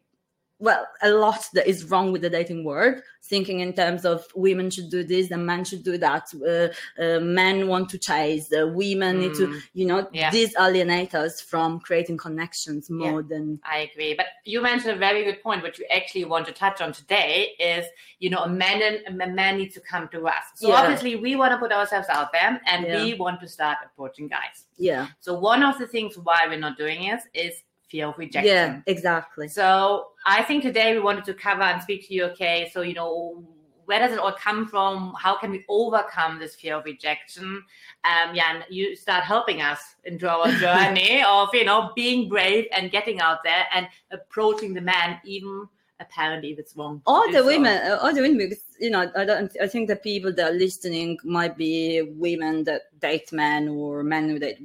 well 0.60 0.88
a 1.02 1.10
lot 1.12 1.46
that 1.54 1.68
is 1.68 1.84
wrong 1.90 2.12
with 2.14 2.22
the 2.22 2.30
dating 2.30 2.64
world 2.64 2.96
thinking 3.22 3.60
in 3.60 3.74
terms 3.74 4.06
of 4.06 4.26
women 4.36 4.70
should 4.70 4.90
do 4.90 5.04
this 5.04 5.32
and 5.32 5.46
men 5.46 5.66
should 5.66 5.84
do 5.84 5.98
that 5.98 6.24
uh, 6.48 6.70
uh, 7.04 7.20
men 7.20 7.68
want 7.68 7.90
to 7.90 7.98
chase 7.98 8.52
uh, 8.54 8.68
women 8.68 9.20
need 9.20 9.34
to 9.34 9.48
Mm. 9.48 9.62
you 9.74 9.86
know 9.86 10.08
Yeah. 10.14 10.32
disalienate 10.32 11.14
us 11.14 11.42
from 11.42 11.80
creating 11.80 12.18
connections 12.18 12.90
more 12.90 13.22
than 13.24 13.60
I 13.64 13.78
agree. 13.90 14.14
But 14.16 14.28
you 14.46 14.62
mentioned 14.62 14.94
a 14.96 14.98
very 14.98 15.24
good 15.24 15.42
point. 15.44 15.62
What 15.64 15.78
you 15.80 15.86
actually 15.92 16.26
want 16.26 16.46
to 16.48 16.54
touch 16.54 16.80
on 16.82 16.94
today 16.94 17.34
is, 17.60 17.86
you 18.20 18.30
know, 18.30 18.40
a 18.50 18.50
man 18.50 18.78
and 19.08 19.22
a 19.22 19.28
man 19.28 19.58
needs 19.58 19.74
to 19.76 19.82
come 19.82 20.08
to 20.16 20.28
us. 20.28 20.46
So 20.56 20.70
Yeah. 20.70 20.80
obviously, 20.80 21.16
we 21.16 21.36
want 21.36 21.52
to 21.52 21.58
put 21.58 21.72
ourselves 21.72 22.08
out 22.10 22.32
there, 22.32 22.62
and 22.72 22.86
Yeah. 22.86 23.04
we 23.04 23.14
want 23.16 23.38
to 23.42 23.48
start 23.48 23.78
approaching 23.88 24.28
guys. 24.38 24.58
yeah 24.78 25.08
So 25.26 25.32
one 25.52 25.62
of 25.70 25.78
the 25.82 25.88
things 25.88 26.12
why 26.28 26.40
we're 26.50 26.60
not 26.68 26.76
doing 26.78 27.00
it 27.14 27.22
is 27.46 27.54
fear 27.88 28.08
of 28.08 28.18
rejection. 28.18 28.54
yeah 28.54 28.82
exactly 28.88 29.48
So 29.48 30.08
I 30.26 30.44
think 30.44 30.64
today 30.64 30.94
we 30.94 31.00
wanted 31.00 31.26
to 31.26 31.34
cover 31.34 31.62
and 31.62 31.82
speak 31.82 32.08
to 32.08 32.14
you. 32.14 32.26
Okay, 32.26 32.70
so 32.74 32.82
you 32.82 32.96
know, 32.96 33.44
where 33.86 34.00
does 34.00 34.12
it 34.12 34.18
all 34.20 34.32
come 34.34 34.68
from? 34.68 35.14
How 35.20 35.38
can 35.38 35.52
we 35.52 35.64
overcome 35.70 36.40
this 36.40 36.56
fear 36.56 36.76
of 36.78 36.86
rejection? 36.86 37.64
Um, 38.04 38.34
yeah, 38.34 38.56
and 38.56 38.66
you 38.70 38.96
start 38.96 39.24
helping 39.24 39.62
us 39.62 39.80
into 40.04 40.28
our 40.28 40.48
journey 40.54 41.24
of 41.28 41.50
you 41.54 41.64
know 41.66 41.92
being 41.96 42.28
brave 42.28 42.66
and 42.72 42.90
getting 42.90 43.22
out 43.22 43.40
there 43.44 43.66
and 43.74 43.88
approaching 44.12 44.74
the 44.74 44.82
man, 44.82 45.20
even 45.24 45.68
apparently 46.00 46.52
if 46.52 46.60
it's 46.60 46.76
wrong. 46.76 47.02
all 47.06 47.26
the 47.32 47.40
so. 47.40 47.46
women 47.46 47.92
uh, 47.92 47.98
all 48.02 48.14
the 48.14 48.22
women 48.22 48.38
because 48.38 48.64
you 48.80 48.90
know 48.90 49.10
i 49.16 49.24
don't 49.24 49.52
i 49.62 49.68
think 49.68 49.88
the 49.88 49.96
people 49.96 50.32
that 50.34 50.52
are 50.52 50.58
listening 50.58 51.18
might 51.24 51.56
be 51.58 52.02
women 52.18 52.64
that 52.66 52.82
date 53.00 53.32
men 53.32 53.70
or 53.70 54.04
men 54.04 54.28
who 54.30 54.38
date 54.38 54.60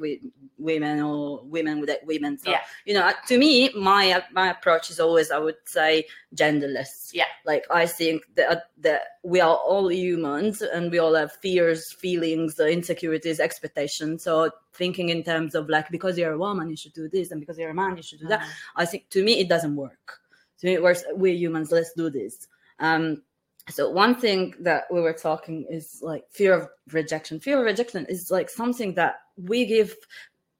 women 0.58 1.00
or 1.00 1.42
women 1.44 1.78
who 1.78 1.86
date 1.86 2.00
women 2.04 2.36
so 2.36 2.50
Yeah. 2.50 2.60
you 2.84 2.94
know 2.94 3.12
to 3.28 3.38
me 3.38 3.70
my 3.76 4.22
my 4.32 4.50
approach 4.50 4.90
is 4.90 4.98
always 4.98 5.30
i 5.30 5.38
would 5.38 5.56
say 5.64 6.04
genderless 6.34 7.10
Yeah. 7.12 7.26
like 7.46 7.64
i 7.70 7.86
think 7.86 8.22
that 8.34 8.64
that 8.78 9.02
we 9.22 9.40
are 9.40 9.56
all 9.56 9.90
humans 9.92 10.62
and 10.62 10.90
we 10.90 10.98
all 10.98 11.14
have 11.14 11.32
fears 11.32 11.92
feelings 11.92 12.58
uh, 12.58 12.64
insecurities 12.66 13.38
expectations 13.38 14.24
so 14.24 14.50
thinking 14.74 15.10
in 15.10 15.22
terms 15.22 15.54
of 15.54 15.68
like 15.68 15.88
because 15.90 16.18
you're 16.18 16.32
a 16.32 16.38
woman 16.38 16.68
you 16.70 16.76
should 16.76 16.92
do 16.94 17.08
this 17.08 17.30
and 17.30 17.38
because 17.40 17.58
you're 17.58 17.70
a 17.70 17.74
man 17.74 17.96
you 17.96 18.02
should 18.02 18.20
do 18.20 18.26
that 18.26 18.44
I 18.76 18.84
think 18.86 19.08
to 19.10 19.22
me 19.22 19.38
it 19.40 19.48
doesn't 19.48 19.76
work. 19.76 20.19
To 20.60 20.66
me 20.66 20.78
works. 20.78 21.04
We're 21.12 21.34
humans. 21.34 21.72
Let's 21.72 21.92
do 21.94 22.10
this. 22.10 22.48
Um, 22.78 23.22
so 23.68 23.90
one 23.90 24.14
thing 24.14 24.54
that 24.60 24.84
we 24.90 25.00
were 25.00 25.12
talking 25.12 25.66
is 25.70 26.00
like 26.02 26.24
fear 26.30 26.54
of 26.54 26.68
rejection. 26.92 27.38
Fear 27.40 27.60
of 27.60 27.64
rejection 27.64 28.06
is 28.08 28.30
like 28.30 28.50
something 28.50 28.94
that 28.94 29.16
we 29.36 29.66
give, 29.66 29.94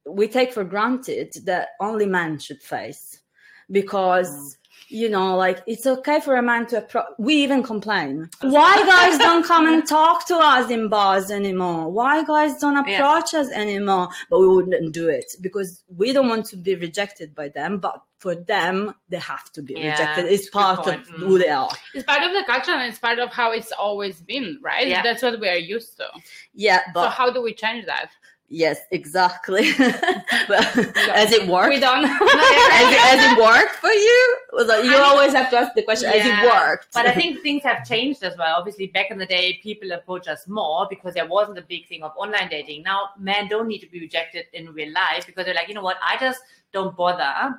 we 0.05 0.27
take 0.27 0.53
for 0.53 0.63
granted 0.63 1.33
that 1.45 1.69
only 1.79 2.05
men 2.05 2.39
should 2.39 2.61
face, 2.61 3.21
because 3.69 4.57
you 4.89 5.09
know, 5.09 5.35
like 5.35 5.61
it's 5.67 5.85
okay 5.87 6.19
for 6.19 6.35
a 6.35 6.41
man 6.41 6.65
to 6.67 6.77
approach. 6.79 7.05
We 7.17 7.35
even 7.35 7.63
complain. 7.63 8.29
Why 8.41 8.77
guys 8.85 9.17
don't 9.17 9.45
come 9.53 9.67
and 9.67 9.87
talk 9.87 10.27
to 10.27 10.35
us 10.37 10.69
in 10.69 10.89
bars 10.89 11.31
anymore? 11.31 11.89
Why 11.91 12.23
guys 12.23 12.57
don't 12.59 12.75
Yeah. 12.87 12.97
approach 12.97 13.33
us 13.33 13.49
anymore? 13.51 14.09
But 14.29 14.39
we 14.39 14.47
wouldn't 14.47 14.93
do 14.93 15.09
it 15.09 15.33
because 15.41 15.83
we 15.95 16.13
don't 16.13 16.27
want 16.29 16.45
to 16.47 16.57
be 16.57 16.75
rejected 16.75 17.33
by 17.35 17.49
them. 17.49 17.79
But 17.79 18.01
for 18.19 18.35
them, 18.35 18.93
they 19.09 19.17
have 19.17 19.51
to 19.53 19.61
be 19.63 19.73
Yeah, 19.75 19.91
rejected. 19.91 20.25
it's 20.25 20.45
It's 20.45 20.47
a 20.47 20.51
good 20.51 20.59
part 20.75 20.87
of. 20.87 20.93
Mm. 21.07 21.17
who 21.19 21.39
they 21.39 21.49
are. 21.49 21.71
it's 21.95 22.03
part 22.05 22.23
of 22.23 22.31
the 22.33 22.43
culture 22.45 22.71
and 22.71 22.83
it's 22.89 22.99
part 22.99 23.17
of 23.19 23.29
how 23.31 23.51
it's 23.51 23.71
always 23.71 24.21
been 24.21 24.59
right 24.61 24.87
Yeah. 24.87 25.01
that's 25.01 25.23
what 25.23 25.39
we 25.39 25.49
are 25.49 25.55
used 25.57 25.97
to 25.97 26.05
Yeah, 26.53 26.79
so 26.85 26.91
but 26.93 27.09
how 27.11 27.31
do 27.31 27.41
we 27.41 27.53
change 27.55 27.85
that 27.87 28.11
yes, 28.51 28.77
exactly. 28.91 29.71
has 29.71 31.31
it 31.31 31.47
worked? 31.47 31.69
we 31.73 31.79
don't 31.79 32.03
has, 32.07 32.93
it, 32.93 32.99
has 32.99 33.31
it 33.31 33.41
worked 33.41 33.75
for 33.75 33.89
you? 33.89 34.37
Like, 34.53 34.83
you 34.83 34.91
I 34.91 34.93
mean- 34.93 35.01
always 35.01 35.33
have 35.33 35.49
to 35.51 35.57
ask 35.57 35.73
the 35.73 35.81
question: 35.83 36.09
Has 36.09 36.25
it 36.25 36.29
Yeah, 36.29 36.45
worked? 36.45 36.89
But 36.93 37.07
I 37.07 37.13
think 37.21 37.41
things 37.41 37.63
have 37.63 37.85
changed 37.87 38.21
as 38.23 38.37
well. 38.37 38.55
Obviously, 38.57 38.87
back 38.87 39.09
in 39.11 39.17
the 39.17 39.25
day, 39.25 39.59
people 39.63 39.91
approach 39.93 40.27
us 40.27 40.47
more 40.47 40.87
because 40.89 41.13
there 41.13 41.27
wasn't 41.27 41.57
a 41.57 41.63
big 41.63 41.87
thing 41.87 42.03
of 42.03 42.11
online 42.17 42.49
dating. 42.49 42.83
Now, 42.83 43.09
men 43.17 43.47
don't 43.47 43.67
need 43.67 43.79
to 43.79 43.87
be 43.87 43.99
rejected 43.99 44.45
in 44.53 44.73
real 44.73 44.91
life 44.93 45.25
because 45.25 45.45
they're 45.45 45.55
like, 45.55 45.69
you 45.69 45.73
know 45.73 45.81
what, 45.81 45.97
I 46.05 46.17
just 46.19 46.41
don't 46.73 46.95
bother. 46.95 47.57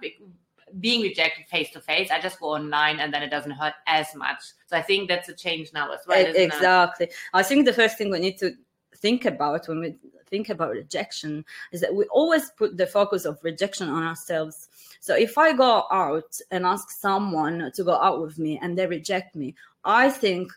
Being 0.81 1.03
rejected 1.03 1.47
face 1.49 1.69
to 1.73 1.81
face. 1.81 2.11
I 2.11 2.19
just 2.19 2.41
go 2.41 2.47
online 2.55 2.99
and 3.01 3.13
then 3.13 3.23
it 3.23 3.29
doesn't 3.29 3.51
hurt 3.51 3.75
as 3.87 4.07
much. 4.15 4.43
So 4.69 4.75
I 4.75 4.81
think 4.81 5.07
that's 5.07 5.29
a 5.29 5.35
change 5.35 5.71
now 5.75 5.93
as 5.93 6.01
well. 6.07 6.17
E- 6.19 6.23
isn't 6.23 6.35
it? 6.41 6.45
exactly. 6.45 7.11
I 7.35 7.43
think 7.43 7.67
the 7.67 7.75
first 7.75 7.99
thing 7.99 8.11
we 8.11 8.19
need 8.21 8.39
to 8.39 8.53
think 8.97 9.25
about 9.25 9.69
when 9.69 9.81
we 9.81 9.95
think 10.31 10.49
about 10.49 10.71
rejection 10.71 11.45
is 11.73 11.81
that 11.81 11.95
we 11.95 12.05
always 12.07 12.51
put 12.51 12.77
the 12.77 12.87
focus 12.87 13.25
of 13.25 13.39
rejection 13.43 13.89
on 13.89 14.03
ourselves. 14.03 14.69
So 15.01 15.15
if 15.15 15.37
I 15.37 15.53
go 15.53 15.85
out 15.91 16.39
and 16.51 16.65
ask 16.65 16.91
someone 16.91 17.71
to 17.75 17.85
go 17.85 17.95
out 17.95 18.23
with 18.23 18.39
me 18.39 18.59
and 18.63 18.77
they 18.77 18.87
reject 18.87 19.37
me, 19.37 19.55
I 19.85 20.09
think, 20.09 20.53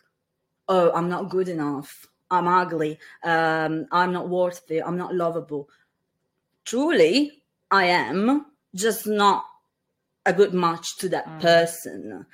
oh, 0.68 0.92
I'm 0.92 1.08
not 1.08 1.28
good 1.28 1.48
enough. 1.48 2.06
I'm 2.30 2.48
ugly. 2.48 2.98
Um, 3.22 3.86
I'm 3.92 4.12
not 4.12 4.28
worthy. 4.28 4.82
I'm 4.82 4.96
not 4.96 5.14
lovable. 5.14 5.68
Truly, 6.64 7.42
I 7.70 7.84
am 7.86 8.46
just 8.74 9.06
not 9.06 9.44
a 10.24 10.32
good 10.32 10.52
match 10.52 10.96
to 10.98 11.08
that 11.10 11.26
Mm. 11.26 11.40
person 11.40 12.26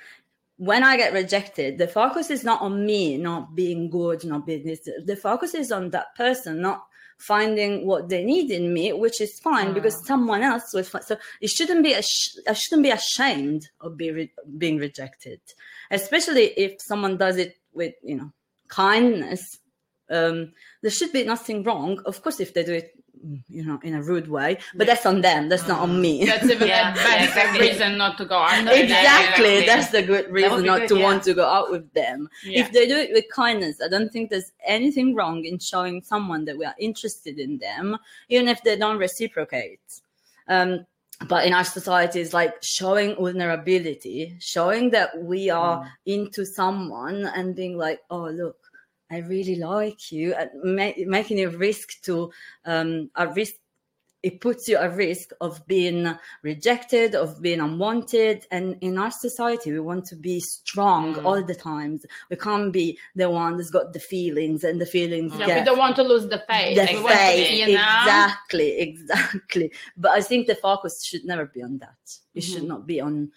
when 0.57 0.83
I 0.83 0.97
get 0.97 1.13
rejected, 1.13 1.77
the 1.77 1.87
focus 1.87 2.29
is 2.29 2.43
not 2.43 2.61
on 2.61 2.85
me 2.85 3.17
not 3.17 3.55
being 3.55 3.89
good, 3.89 4.23
not 4.23 4.45
being 4.45 4.65
this. 4.65 4.87
The 5.05 5.15
focus 5.15 5.53
is 5.53 5.71
on 5.71 5.89
that 5.91 6.15
person 6.15 6.61
not 6.61 6.83
finding 7.17 7.85
what 7.87 8.09
they 8.09 8.23
need 8.23 8.51
in 8.51 8.73
me, 8.73 8.91
which 8.93 9.21
is 9.21 9.39
fine 9.39 9.69
Mm. 9.69 9.73
because 9.75 10.05
someone 10.05 10.41
else 10.41 10.73
was. 10.73 10.89
So 10.89 11.17
it 11.41 11.49
shouldn't 11.49 11.83
be. 11.83 11.95
Ash- 11.95 12.35
I 12.47 12.53
shouldn't 12.53 12.83
be 12.83 12.91
ashamed 12.91 13.69
of 13.81 13.97
be 13.97 14.11
re- 14.11 14.33
being 14.57 14.77
rejected, 14.77 15.39
especially 15.91 16.47
if 16.57 16.81
someone 16.81 17.17
does 17.17 17.37
it 17.37 17.55
with 17.73 17.93
you 18.03 18.15
know 18.15 18.31
kindness. 18.67 19.59
Um, 20.09 20.53
there 20.81 20.91
should 20.91 21.11
be 21.13 21.23
nothing 21.23 21.63
wrong. 21.63 21.99
Of 22.05 22.21
course, 22.21 22.39
if 22.39 22.53
they 22.53 22.63
do 22.63 22.73
it, 22.73 22.91
you 23.47 23.63
know, 23.63 23.79
in 23.83 23.95
a 23.95 24.01
rude 24.01 24.27
way, 24.27 24.57
but 24.75 24.87
that's 24.87 25.05
on 25.05 25.21
them. 25.21 25.49
That's 25.49 25.67
not 25.67 25.79
on 25.79 26.01
me. 26.01 26.25
That's 26.25 26.43
even 26.49 26.67
Yeah, 26.73 26.91
a 26.91 26.95
bad 26.95 27.21
yeah, 27.21 27.27
exactly. 27.27 27.69
reason 27.69 27.97
not 27.97 28.17
to 28.17 28.25
go 28.25 28.35
out. 28.37 28.61
Exactly. 28.61 28.83
exactly 28.83 29.65
that's 29.65 29.89
the 29.91 30.01
good 30.01 30.29
reason 30.31 30.65
not 30.65 30.81
good, 30.81 30.89
to 30.89 30.97
yeah. 30.97 31.03
want 31.03 31.23
to 31.23 31.33
go 31.33 31.45
out 31.45 31.71
with 31.71 31.91
them 31.93 32.29
Yeah. 32.43 32.61
if 32.61 32.71
they 32.71 32.87
do 32.87 32.95
it 32.95 33.11
with 33.13 33.25
kindness 33.31 33.81
i 33.83 33.87
don't 33.87 34.11
think 34.11 34.29
there's 34.29 34.51
anything 34.65 35.15
wrong 35.15 35.43
in 35.45 35.59
showing 35.59 36.01
someone 36.01 36.45
that 36.45 36.57
we 36.57 36.65
are 36.65 36.75
interested 36.79 37.39
in 37.39 37.57
them 37.57 37.97
even 38.29 38.47
if 38.47 38.61
they 38.63 38.75
don't 38.77 38.97
reciprocate 38.97 39.79
um, 40.47 40.85
but 41.27 41.45
in 41.45 41.53
our 41.53 41.63
society 41.63 42.19
it's 42.21 42.33
like 42.33 42.53
showing 42.61 43.15
vulnerability 43.15 44.35
showing 44.39 44.89
that 44.91 45.09
we 45.23 45.49
are 45.49 45.89
into 46.05 46.45
someone 46.45 47.25
and 47.35 47.55
being 47.55 47.77
like 47.77 47.99
oh 48.09 48.29
look 48.29 48.57
i 49.11 49.17
really 49.17 49.55
like 49.55 50.11
you 50.11 50.33
and 50.33 50.49
ma- 50.63 50.91
making 51.05 51.39
a 51.41 51.47
risk 51.49 52.01
to 52.01 52.31
um, 52.65 53.09
a 53.15 53.27
risk 53.27 53.53
it 54.21 54.39
puts 54.39 54.69
you 54.69 54.77
at 54.77 54.95
risk 54.95 55.31
of 55.41 55.67
being 55.67 56.17
rejected, 56.43 57.13
of 57.13 57.41
being 57.41 57.59
unwanted. 57.59 58.47
And 58.51 58.77
in 58.79 58.97
our 58.97 59.11
society, 59.11 59.73
we 59.73 59.81
want 59.81 60.05
to 60.05 60.15
be 60.15 60.39
strong 60.39 61.15
Mm. 61.15 61.25
all 61.25 61.43
the 61.43 61.53
times. 61.53 62.05
We 62.29 62.37
can't 62.37 62.71
be 62.71 62.97
the 63.17 63.29
one 63.29 63.57
that's 63.57 63.69
got 63.69 63.91
the 63.91 63.99
feelings 63.99 64.63
and 64.63 64.79
the 64.79 64.85
feelings 64.85 65.33
Yeah, 65.37 65.59
we 65.59 65.65
don't 65.65 65.77
want 65.77 65.97
to 65.97 66.03
lose 66.03 66.25
the 66.29 66.41
faith. 66.47 66.77
the 66.77 66.87
we 66.95 67.03
want 67.03 67.09
to 67.09 67.17
faith. 67.17 67.49
be, 67.49 67.55
you 67.57 67.65
know? 67.75 67.81
Exactly, 68.05 68.79
exactly. 68.87 69.71
But 69.97 70.11
I 70.11 70.21
think 70.21 70.47
the 70.47 70.55
focus 70.55 71.03
should 71.03 71.25
never 71.25 71.45
be 71.47 71.61
on 71.61 71.79
that. 71.79 71.97
It 72.33 72.43
should 72.45 72.63
Mhm. 72.63 72.67
not 72.67 72.87
be 72.87 73.01
on, 73.01 73.29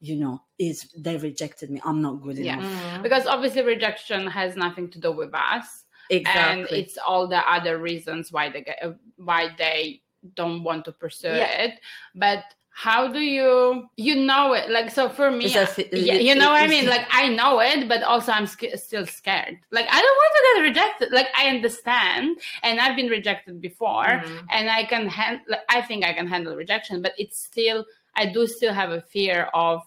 you 0.00 0.16
know, 0.16 0.42
is 0.58 0.90
they 0.96 1.16
rejected 1.16 1.70
me. 1.70 1.80
I'm 1.84 2.00
not 2.02 2.22
good 2.22 2.36
Yeah. 2.38 2.58
enough. 2.58 2.82
Mm. 2.98 3.02
Because 3.02 3.26
obviously 3.26 3.62
rejection 3.62 4.26
has 4.26 4.54
nothing 4.56 4.90
to 4.90 4.98
do 5.00 5.12
with 5.12 5.34
us. 5.34 5.84
Exactly. 6.08 6.62
and 6.62 6.68
it's 6.70 6.98
all 6.98 7.26
the 7.26 7.42
other 7.50 7.78
reasons 7.78 8.30
why 8.30 8.48
they 8.48 8.60
get, 8.62 8.78
uh, 8.80 8.92
why 9.16 9.48
they 9.58 10.02
don't 10.36 10.62
want 10.62 10.84
to 10.84 10.92
pursue 10.92 11.34
Yeah. 11.34 11.62
it 11.64 11.80
but 12.14 12.44
how 12.70 13.08
do 13.08 13.18
you 13.18 13.88
you 13.96 14.14
know 14.14 14.52
it 14.52 14.70
like 14.70 14.88
so 14.90 15.08
for 15.08 15.32
me 15.32 15.46
It's 15.46 15.56
a 15.56 15.66
fi- 15.66 15.88
yeah, 15.92 16.14
you 16.14 16.36
know 16.36 16.50
what 16.50 16.62
i 16.62 16.64
it's- 16.66 16.70
mean 16.80 16.88
like 16.88 17.06
i 17.10 17.26
know 17.28 17.58
it 17.58 17.88
but 17.88 18.04
also 18.04 18.30
i'm 18.30 18.46
sc- 18.46 18.76
still 18.76 19.04
scared 19.04 19.56
like 19.72 19.86
i 19.90 19.98
don't 20.04 20.18
want 20.22 20.32
to 20.36 20.42
get 20.46 20.60
rejected 20.68 21.12
like 21.12 21.26
i 21.36 21.48
understand 21.48 22.38
and 22.62 22.78
i've 22.78 22.94
been 22.94 23.08
rejected 23.08 23.60
before 23.60 24.04
Mhm. 24.04 24.46
and 24.50 24.70
i 24.70 24.84
can 24.84 25.08
handle 25.08 25.56
i 25.68 25.80
think 25.82 26.04
i 26.04 26.12
can 26.12 26.26
handle 26.28 26.54
rejection 26.54 27.02
but 27.02 27.14
it's 27.18 27.38
still 27.50 27.84
i 28.16 28.26
do 28.26 28.46
still 28.46 28.72
have 28.74 28.90
a 28.90 29.00
fear 29.00 29.48
of 29.54 29.82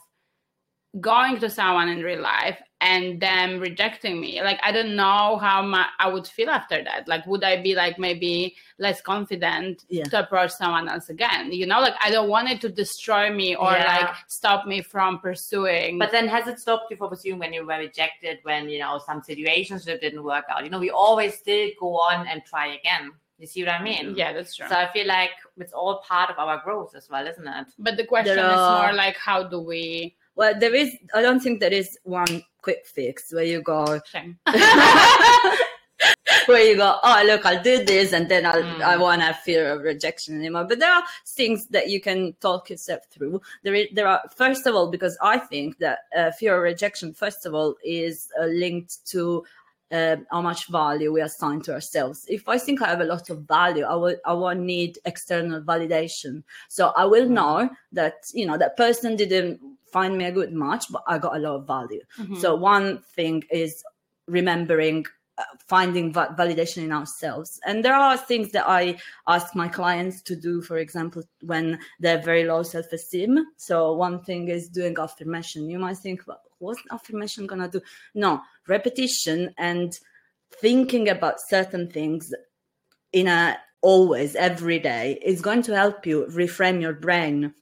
going 1.00 1.40
to 1.40 1.50
someone 1.50 1.88
in 1.88 2.02
real 2.02 2.20
life 2.22 2.58
and 2.82 3.22
them 3.22 3.60
rejecting 3.60 4.20
me 4.20 4.42
like 4.42 4.60
i 4.64 4.72
don't 4.72 4.96
know 4.96 5.38
how 5.38 5.62
my, 5.62 5.86
i 6.00 6.08
would 6.08 6.26
feel 6.26 6.50
after 6.50 6.84
that 6.84 7.08
like 7.08 7.24
would 7.28 7.44
i 7.44 7.62
be 7.62 7.76
like 7.76 8.00
maybe 8.00 8.56
less 8.80 9.00
confident 9.00 9.86
Yeah. 9.90 10.06
to 10.06 10.22
approach 10.24 10.50
someone 10.50 10.88
else 10.90 11.10
again 11.10 11.52
you 11.52 11.68
know 11.68 11.80
like 11.80 11.94
i 12.02 12.10
don't 12.10 12.28
want 12.28 12.50
it 12.50 12.60
to 12.62 12.70
destroy 12.70 13.32
me 13.32 13.56
or 13.56 13.72
Yeah. 13.74 13.98
like 13.98 14.16
stop 14.28 14.66
me 14.66 14.82
from 14.82 15.20
pursuing 15.20 16.00
But 16.00 16.12
then 16.12 16.28
has 16.28 16.48
it 16.48 16.58
stopped 16.60 16.90
you 16.90 16.98
from 16.98 17.10
pursuing 17.10 17.38
when 17.38 17.54
you 17.54 17.66
were 17.68 17.78
rejected, 17.78 18.40
when, 18.44 18.68
you 18.70 18.80
know, 18.80 19.00
some 19.06 19.22
situations 19.22 19.86
that 19.86 20.02
didn't 20.02 20.24
work 20.24 20.46
out? 20.50 20.64
You 20.64 20.72
know, 20.72 20.80
we 20.80 20.90
always 20.90 21.38
still 21.38 21.70
go 21.80 22.00
on 22.00 22.26
and 22.28 22.42
try 22.46 22.68
again. 22.80 23.12
You 23.40 23.48
see 23.48 23.64
what 23.64 23.72
I 23.72 23.82
mean? 23.82 24.14
yeah 24.18 24.34
that's 24.34 24.54
true 24.56 24.68
So 24.68 24.76
I 24.76 24.92
feel 24.92 25.08
like 25.08 25.32
it's 25.58 25.72
all 25.74 26.02
part 26.08 26.30
of 26.30 26.38
our 26.38 26.62
growth 26.64 26.94
as 26.96 27.10
well, 27.10 27.26
isn't 27.26 27.48
it? 27.48 27.68
but 27.80 27.96
the 27.98 28.06
question 28.06 28.36
There 28.36 28.46
is 28.46 28.52
are- 28.60 28.84
more 28.88 28.94
like 28.94 29.18
how 29.18 29.44
do 29.44 29.60
we 29.60 30.16
well, 30.36 30.58
there 30.58 30.74
is. 30.74 30.96
I 31.14 31.22
don't 31.22 31.42
think 31.42 31.60
there 31.60 31.74
is 31.74 31.98
one 32.04 32.42
quick 32.62 32.86
fix 32.86 33.34
where 33.34 33.44
you 33.44 33.62
go. 33.62 34.00
where 36.46 36.64
you 36.64 36.78
go, 36.78 36.98
oh 37.04 37.24
look, 37.26 37.46
I'll 37.46 37.62
do 37.62 37.84
this, 37.84 38.14
and 38.14 38.30
then 38.30 38.46
I'll, 38.46 38.64
Mm. 38.64 38.82
I 38.82 38.96
won't 38.96 39.22
have 39.22 39.40
fear 39.40 39.70
of 39.74 39.82
rejection 39.82 40.40
anymore. 40.40 40.64
But 40.64 40.80
there 40.80 40.94
are 40.94 41.04
things 41.28 41.68
that 41.68 41.90
you 41.90 42.00
can 42.00 42.34
talk 42.40 42.70
yourself 42.70 43.02
through. 43.12 43.42
There, 43.64 43.74
is, 43.76 43.88
there 43.94 44.08
are 44.08 44.22
first 44.36 44.66
of 44.66 44.76
all 44.76 44.90
because 44.90 45.18
I 45.22 45.38
think 45.38 45.78
that 45.80 46.00
uh, 46.18 46.32
fear 46.32 46.56
of 46.56 46.64
rejection, 46.64 47.14
first 47.14 47.46
of 47.46 47.54
all, 47.54 47.76
is 47.84 48.30
uh, 48.42 48.46
linked 48.46 49.06
to 49.08 49.44
uh, 49.92 50.18
how 50.32 50.42
much 50.42 50.68
value 50.68 51.12
we 51.12 51.22
assign 51.22 51.62
to 51.62 51.74
ourselves. 51.74 52.26
If 52.28 52.48
I 52.48 52.58
think 52.58 52.82
I 52.82 52.88
have 52.90 53.02
a 53.02 53.06
lot 53.06 53.30
of 53.30 53.44
value, 53.44 53.84
I 53.84 53.96
will 53.96 54.16
I 54.26 54.34
won't 54.34 54.62
need 54.62 55.00
external 55.06 55.62
validation. 55.62 56.44
So 56.68 56.94
I 56.96 57.06
will 57.06 57.28
know 57.28 57.70
that 57.94 58.16
you 58.34 58.46
know 58.46 58.58
that 58.58 58.78
person 58.78 59.16
didn't 59.16 59.60
find 59.92 60.18
me 60.18 60.26
a 60.26 60.32
good 60.32 60.54
match, 60.54 60.86
but 60.92 61.04
I 61.08 61.18
got 61.18 61.36
a 61.36 61.40
lot 61.40 61.56
of 61.56 61.68
value. 61.68 62.02
Mhm. 62.18 62.38
So 62.38 62.56
one 62.56 63.00
thing 63.16 63.44
is 63.50 63.84
remembering 64.28 65.06
uh, 65.40 65.44
finding 65.68 66.12
va- 66.12 66.36
validation 66.38 66.84
in 66.84 66.92
ourselves. 66.92 67.60
And 67.66 67.84
there 67.84 67.96
are 67.96 68.18
things 68.18 68.52
that 68.52 68.68
I 68.68 68.98
ask 69.26 69.56
my 69.56 69.70
clients 69.70 70.22
to 70.24 70.36
do, 70.36 70.62
for 70.62 70.78
example, 70.80 71.24
when 71.42 71.80
they're 72.00 72.22
very 72.22 72.44
low 72.44 72.62
self-esteem. 72.62 73.46
So 73.56 73.94
one 73.94 74.22
thing 74.22 74.50
is 74.50 74.68
doing 74.68 74.98
affirmation. 75.00 75.70
You 75.70 75.80
might 75.80 75.98
think, 75.98 76.28
well, 76.28 76.42
what's 76.60 76.82
affirmation 76.92 77.48
gonna 77.48 77.70
do? 77.70 77.82
No, 78.14 78.42
repetition 78.68 79.54
and 79.58 79.98
thinking 80.62 81.10
about 81.10 81.40
certain 81.40 81.90
things 81.90 82.34
in 83.12 83.28
a 83.28 83.58
always 83.82 84.36
every 84.36 84.80
day 84.80 85.20
is 85.24 85.42
going 85.42 85.62
to 85.64 85.76
help 85.76 86.06
you 86.06 86.26
reframe 86.30 86.82
your 86.82 86.94
brain. 86.94 87.54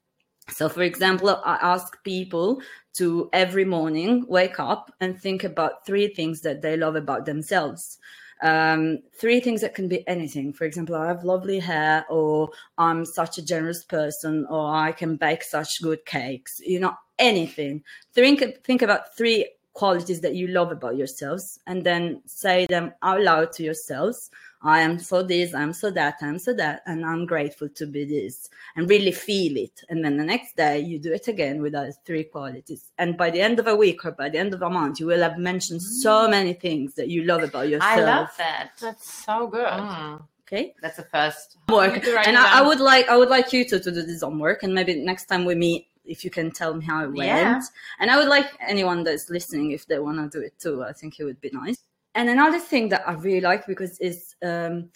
So, 0.49 0.69
for 0.69 0.81
example, 0.81 1.29
I 1.29 1.57
ask 1.61 2.01
people 2.03 2.61
to 2.95 3.29
every 3.33 3.65
morning 3.65 4.25
wake 4.27 4.59
up 4.59 4.91
and 4.99 5.19
think 5.19 5.43
about 5.43 5.85
three 5.85 6.07
things 6.07 6.41
that 6.41 6.61
they 6.61 6.77
love 6.77 6.95
about 6.95 7.25
themselves. 7.25 7.99
Um, 8.41 8.99
three 9.19 9.39
things 9.39 9.61
that 9.61 9.75
can 9.75 9.87
be 9.87 10.07
anything. 10.07 10.53
For 10.53 10.63
example, 10.63 10.95
I 10.95 11.07
have 11.07 11.23
lovely 11.23 11.59
hair, 11.59 12.05
or 12.09 12.49
I'm 12.77 13.03
such 13.03 13.37
a 13.37 13.45
generous 13.45 13.83
person, 13.83 14.45
or 14.49 14.73
I 14.73 14.91
can 14.91 15.17
bake 15.17 15.43
such 15.43 15.81
good 15.81 16.05
cakes. 16.05 16.59
You 16.59 16.79
know, 16.79 16.95
anything. 17.19 17.83
Think 18.13 18.63
think 18.63 18.81
about 18.81 19.15
three 19.15 19.49
qualities 19.73 20.21
that 20.21 20.33
you 20.33 20.47
love 20.47 20.71
about 20.71 20.97
yourselves, 20.97 21.59
and 21.67 21.83
then 21.83 22.21
say 22.25 22.65
them 22.67 22.93
out 23.03 23.21
loud 23.21 23.51
to 23.53 23.63
yourselves. 23.63 24.31
I 24.63 24.81
am 24.81 24.97
so 24.97 25.21
this, 25.21 25.53
I'm 25.53 25.71
so 25.71 25.91
that, 25.91 26.15
I'm 26.19 26.39
so 26.39 26.51
that, 26.55 26.81
and 26.87 27.05
I'm 27.05 27.27
grateful 27.27 27.69
to 27.69 27.85
be 27.85 28.05
this, 28.05 28.49
and 28.75 28.89
really 28.89 29.11
feel 29.11 29.55
it. 29.55 29.83
And 29.87 30.03
then 30.03 30.17
the 30.17 30.23
next 30.23 30.57
day, 30.57 30.79
you 30.79 30.97
do 30.97 31.13
it 31.13 31.27
again 31.27 31.61
with 31.61 31.73
those 31.73 31.95
three 32.07 32.23
qualities. 32.23 32.91
And 32.97 33.15
by 33.15 33.29
the 33.29 33.39
end 33.39 33.59
of 33.59 33.67
a 33.67 33.75
week 33.75 34.03
or 34.03 34.11
by 34.13 34.29
the 34.29 34.39
end 34.39 34.55
of 34.55 34.63
a 34.63 34.69
month, 34.69 34.99
you 34.99 35.05
will 35.05 35.21
have 35.21 35.37
mentioned 35.37 35.83
so 35.83 36.27
many 36.27 36.53
things 36.53 36.95
that 36.95 37.07
you 37.07 37.23
love 37.23 37.43
about 37.43 37.69
yourself. 37.69 37.91
I 37.91 38.03
love 38.03 38.29
that. 38.39 38.71
that's 38.81 39.13
so 39.25 39.45
good 39.45 39.67
Mm, 39.67 40.23
Okay, 40.47 40.73
that's 40.81 40.97
the 40.97 41.03
first. 41.03 41.57
work. 41.69 41.93
need 41.93 42.03
to 42.03 42.15
write 42.15 42.27
And 42.27 42.35
I, 42.35 42.59
I 42.59 42.61
would 42.63 42.79
like, 42.79 43.07
I 43.09 43.15
would 43.15 43.29
like 43.29 43.53
you 43.53 43.63
to, 43.65 43.79
to 43.79 43.91
do 43.91 44.01
this 44.01 44.21
homework, 44.23 44.63
and 44.63 44.73
maybe 44.73 44.95
next 44.95 45.25
time 45.25 45.45
we 45.45 45.53
meet, 45.53 45.87
if 46.07 46.23
you 46.23 46.29
can 46.29 46.51
tell 46.51 46.73
me 46.73 46.85
how 46.85 47.03
it 47.03 47.07
went. 47.07 47.27
Yeah. 47.27 47.61
And 47.99 48.09
I 48.09 48.17
would 48.17 48.27
like 48.27 48.47
anyone 48.65 49.03
that's 49.03 49.29
listening, 49.29 49.71
if 49.71 49.85
they 49.85 49.99
want 49.99 50.17
to 50.31 50.39
do 50.39 50.43
it 50.43 50.57
too, 50.59 50.83
I 50.83 50.93
think 50.93 51.19
it 51.19 51.23
would 51.23 51.41
be 51.41 51.49
nice. 51.53 51.77
And 52.15 52.29
another 52.29 52.59
thing 52.59 52.89
that 52.89 53.07
I 53.07 53.13
really 53.13 53.41
like 53.41 53.67
because 53.67 53.99
is 53.99 54.35
um, 54.43 54.89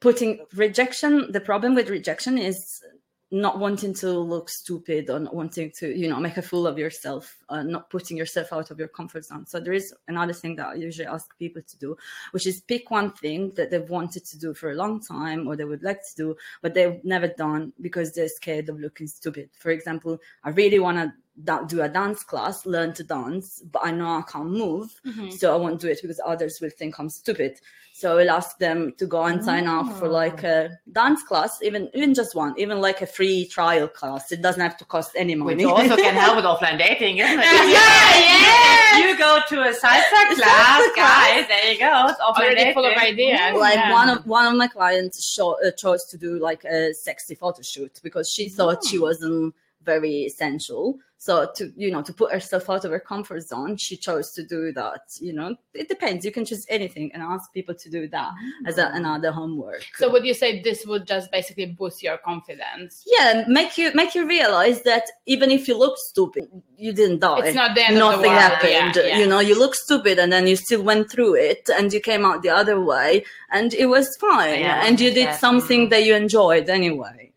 putting 0.00 0.44
rejection. 0.54 1.32
The 1.32 1.40
problem 1.40 1.74
with 1.74 1.88
rejection 1.88 2.36
is 2.36 2.82
not 3.30 3.58
wanting 3.58 3.92
to 3.92 4.10
look 4.10 4.48
stupid 4.48 5.10
or 5.10 5.20
not 5.20 5.34
wanting 5.34 5.70
to 5.70 5.94
you 5.96 6.08
know 6.08 6.18
make 6.18 6.38
a 6.38 6.42
fool 6.42 6.66
of 6.66 6.78
yourself 6.78 7.36
uh, 7.50 7.62
not 7.62 7.90
putting 7.90 8.16
yourself 8.16 8.52
out 8.52 8.70
of 8.70 8.78
your 8.78 8.88
comfort 8.88 9.24
zone. 9.24 9.44
So 9.46 9.60
there 9.60 9.74
is 9.74 9.94
another 10.08 10.32
thing 10.32 10.56
that 10.56 10.68
i 10.68 10.74
usually 10.74 11.06
ask 11.06 11.36
people 11.38 11.60
to 11.60 11.78
do 11.78 11.96
which 12.30 12.46
is 12.46 12.62
pick 12.62 12.90
one 12.90 13.12
thing 13.12 13.52
that 13.54 13.70
they've 13.70 13.90
wanted 13.90 14.24
to 14.24 14.38
do 14.38 14.54
for 14.54 14.70
a 14.70 14.74
long 14.74 15.00
time 15.00 15.46
or 15.46 15.56
they 15.56 15.66
would 15.66 15.82
like 15.82 16.00
to 16.08 16.16
do 16.16 16.36
but 16.62 16.72
they've 16.72 17.04
never 17.04 17.28
done 17.28 17.72
because 17.82 18.14
they're 18.14 18.28
scared 18.28 18.68
of 18.68 18.80
looking 18.80 19.06
stupid. 19.06 19.50
For 19.58 19.70
example 19.70 20.18
i 20.44 20.50
really 20.50 20.78
want 20.78 20.96
to 20.96 21.12
do 21.44 21.82
a 21.82 21.88
dance 21.88 22.22
class 22.24 22.66
learn 22.66 22.92
to 22.92 23.04
dance 23.04 23.62
but 23.72 23.80
i 23.84 23.90
know 23.90 24.08
i 24.08 24.22
can't 24.32 24.50
move 24.50 25.00
Mhm. 25.06 25.32
so 25.38 25.52
I 25.54 25.56
won't 25.56 25.80
do 25.80 25.88
it 25.88 25.98
because 26.02 26.20
others 26.26 26.60
will 26.60 26.70
think 26.70 26.98
I'm 26.98 27.08
stupid. 27.10 27.60
So 27.92 28.16
I'll 28.18 28.30
ask 28.30 28.58
them 28.58 28.92
to 28.98 29.06
go 29.06 29.24
and 29.24 29.44
sign 29.44 29.66
up 29.66 29.92
for 29.98 30.08
like 30.08 30.44
a 30.44 30.78
dance 30.92 31.22
class, 31.24 31.58
even 31.62 31.90
even 31.94 32.14
just 32.14 32.32
one, 32.36 32.54
even 32.56 32.80
like 32.80 33.02
a 33.02 33.06
free 33.06 33.46
trial 33.46 33.88
class. 33.88 34.30
It 34.30 34.40
doesn't 34.40 34.60
have 34.60 34.76
to 34.76 34.84
cost 34.84 35.10
any 35.16 35.34
money. 35.34 35.64
Which 35.66 35.74
also 35.74 35.96
can 35.96 36.14
help 36.14 36.36
with 36.36 36.44
offline 36.44 36.78
dating, 36.78 37.18
isn't 37.18 37.40
it? 37.40 37.44
Yeah, 37.76 38.20
yeah. 38.26 38.98
You 39.02 39.18
go 39.18 39.40
to 39.48 39.56
a 39.62 39.72
salsa 39.72 40.30
A 40.30 40.34
class, 40.34 40.82
salsa 40.82 40.94
class. 40.94 41.28
guys. 41.28 41.48
There 41.48 41.72
you 41.72 41.78
go. 41.78 42.06
It's 42.08 42.20
offline 42.20 42.36
Already 42.40 42.54
dating. 42.56 42.74
full 42.74 42.86
of 42.86 42.96
ideas. 42.96 43.40
like 43.66 43.74
Yeah. 43.74 43.92
one 43.92 44.08
of 44.10 44.26
one 44.26 44.46
of 44.46 44.54
my 44.56 44.68
clients 44.68 45.16
show, 45.34 45.56
uh, 45.66 45.70
chose 45.72 46.04
to 46.10 46.16
do 46.18 46.38
like 46.38 46.64
a 46.64 46.94
sexy 46.94 47.34
photo 47.34 47.62
shoot 47.62 48.00
because 48.02 48.28
she 48.30 48.48
thought 48.48 48.84
she 48.84 48.98
wasn't 48.98 49.54
very 49.92 50.14
essential. 50.30 50.82
So 51.20 51.32
to 51.56 51.62
you 51.82 51.90
know 51.94 52.02
to 52.08 52.12
put 52.20 52.30
herself 52.36 52.64
out 52.72 52.84
of 52.86 52.90
her 52.92 53.00
comfort 53.12 53.42
zone, 53.52 53.72
she 53.84 53.96
chose 54.06 54.26
to 54.36 54.42
do 54.56 54.60
that. 54.80 55.02
You 55.26 55.32
know, 55.38 55.48
it 55.74 55.88
depends. 55.94 56.24
You 56.24 56.32
can 56.36 56.44
choose 56.50 56.64
anything 56.78 57.06
and 57.12 57.20
ask 57.34 57.44
people 57.58 57.74
to 57.82 57.88
do 57.90 58.02
that 58.16 58.30
as 58.68 58.78
a, 58.78 58.84
mm. 58.84 58.96
another 59.00 59.32
homework. 59.32 59.82
So 60.00 60.04
would 60.12 60.24
you 60.24 60.34
say 60.42 60.62
this 60.62 60.86
would 60.86 61.04
just 61.14 61.26
basically 61.32 61.66
boost 61.80 61.98
your 62.06 62.18
confidence? 62.30 63.04
yeah 63.14 63.44
make 63.58 63.72
you 63.80 63.90
make 64.00 64.14
you 64.14 64.24
realize 64.28 64.78
that 64.82 65.04
even 65.26 65.50
if 65.50 65.66
you 65.68 65.76
look 65.84 65.96
stupid 66.10 66.46
you 66.76 66.92
didn't 66.92 67.20
die 67.20 67.40
It's 67.46 67.54
not 67.62 67.74
the 67.74 67.84
end 67.88 67.96
of 67.96 68.00
the 68.00 68.10
nothing 68.10 68.30
world. 68.30 68.46
happened 68.46 68.96
Yeah, 68.96 69.02
yeah. 69.10 69.18
you 69.18 69.26
know 69.26 69.40
you 69.40 69.58
look 69.58 69.74
stupid 69.74 70.18
and 70.18 70.30
then 70.32 70.46
you 70.46 70.56
still 70.56 70.82
went 70.90 71.10
through 71.10 71.34
it 71.50 71.68
and 71.76 71.92
you 71.92 72.00
came 72.10 72.24
out 72.24 72.42
the 72.42 72.50
other 72.60 72.78
way 72.92 73.24
and 73.50 73.74
it 73.74 73.86
was 73.86 74.06
fine 74.26 74.60
Yeah, 74.60 74.84
and 74.86 75.00
you 75.00 75.10
did 75.12 75.34
something 75.46 75.86
mm. 75.86 75.90
that 75.90 76.04
you 76.06 76.14
enjoyed 76.14 76.68
anyway 76.68 77.27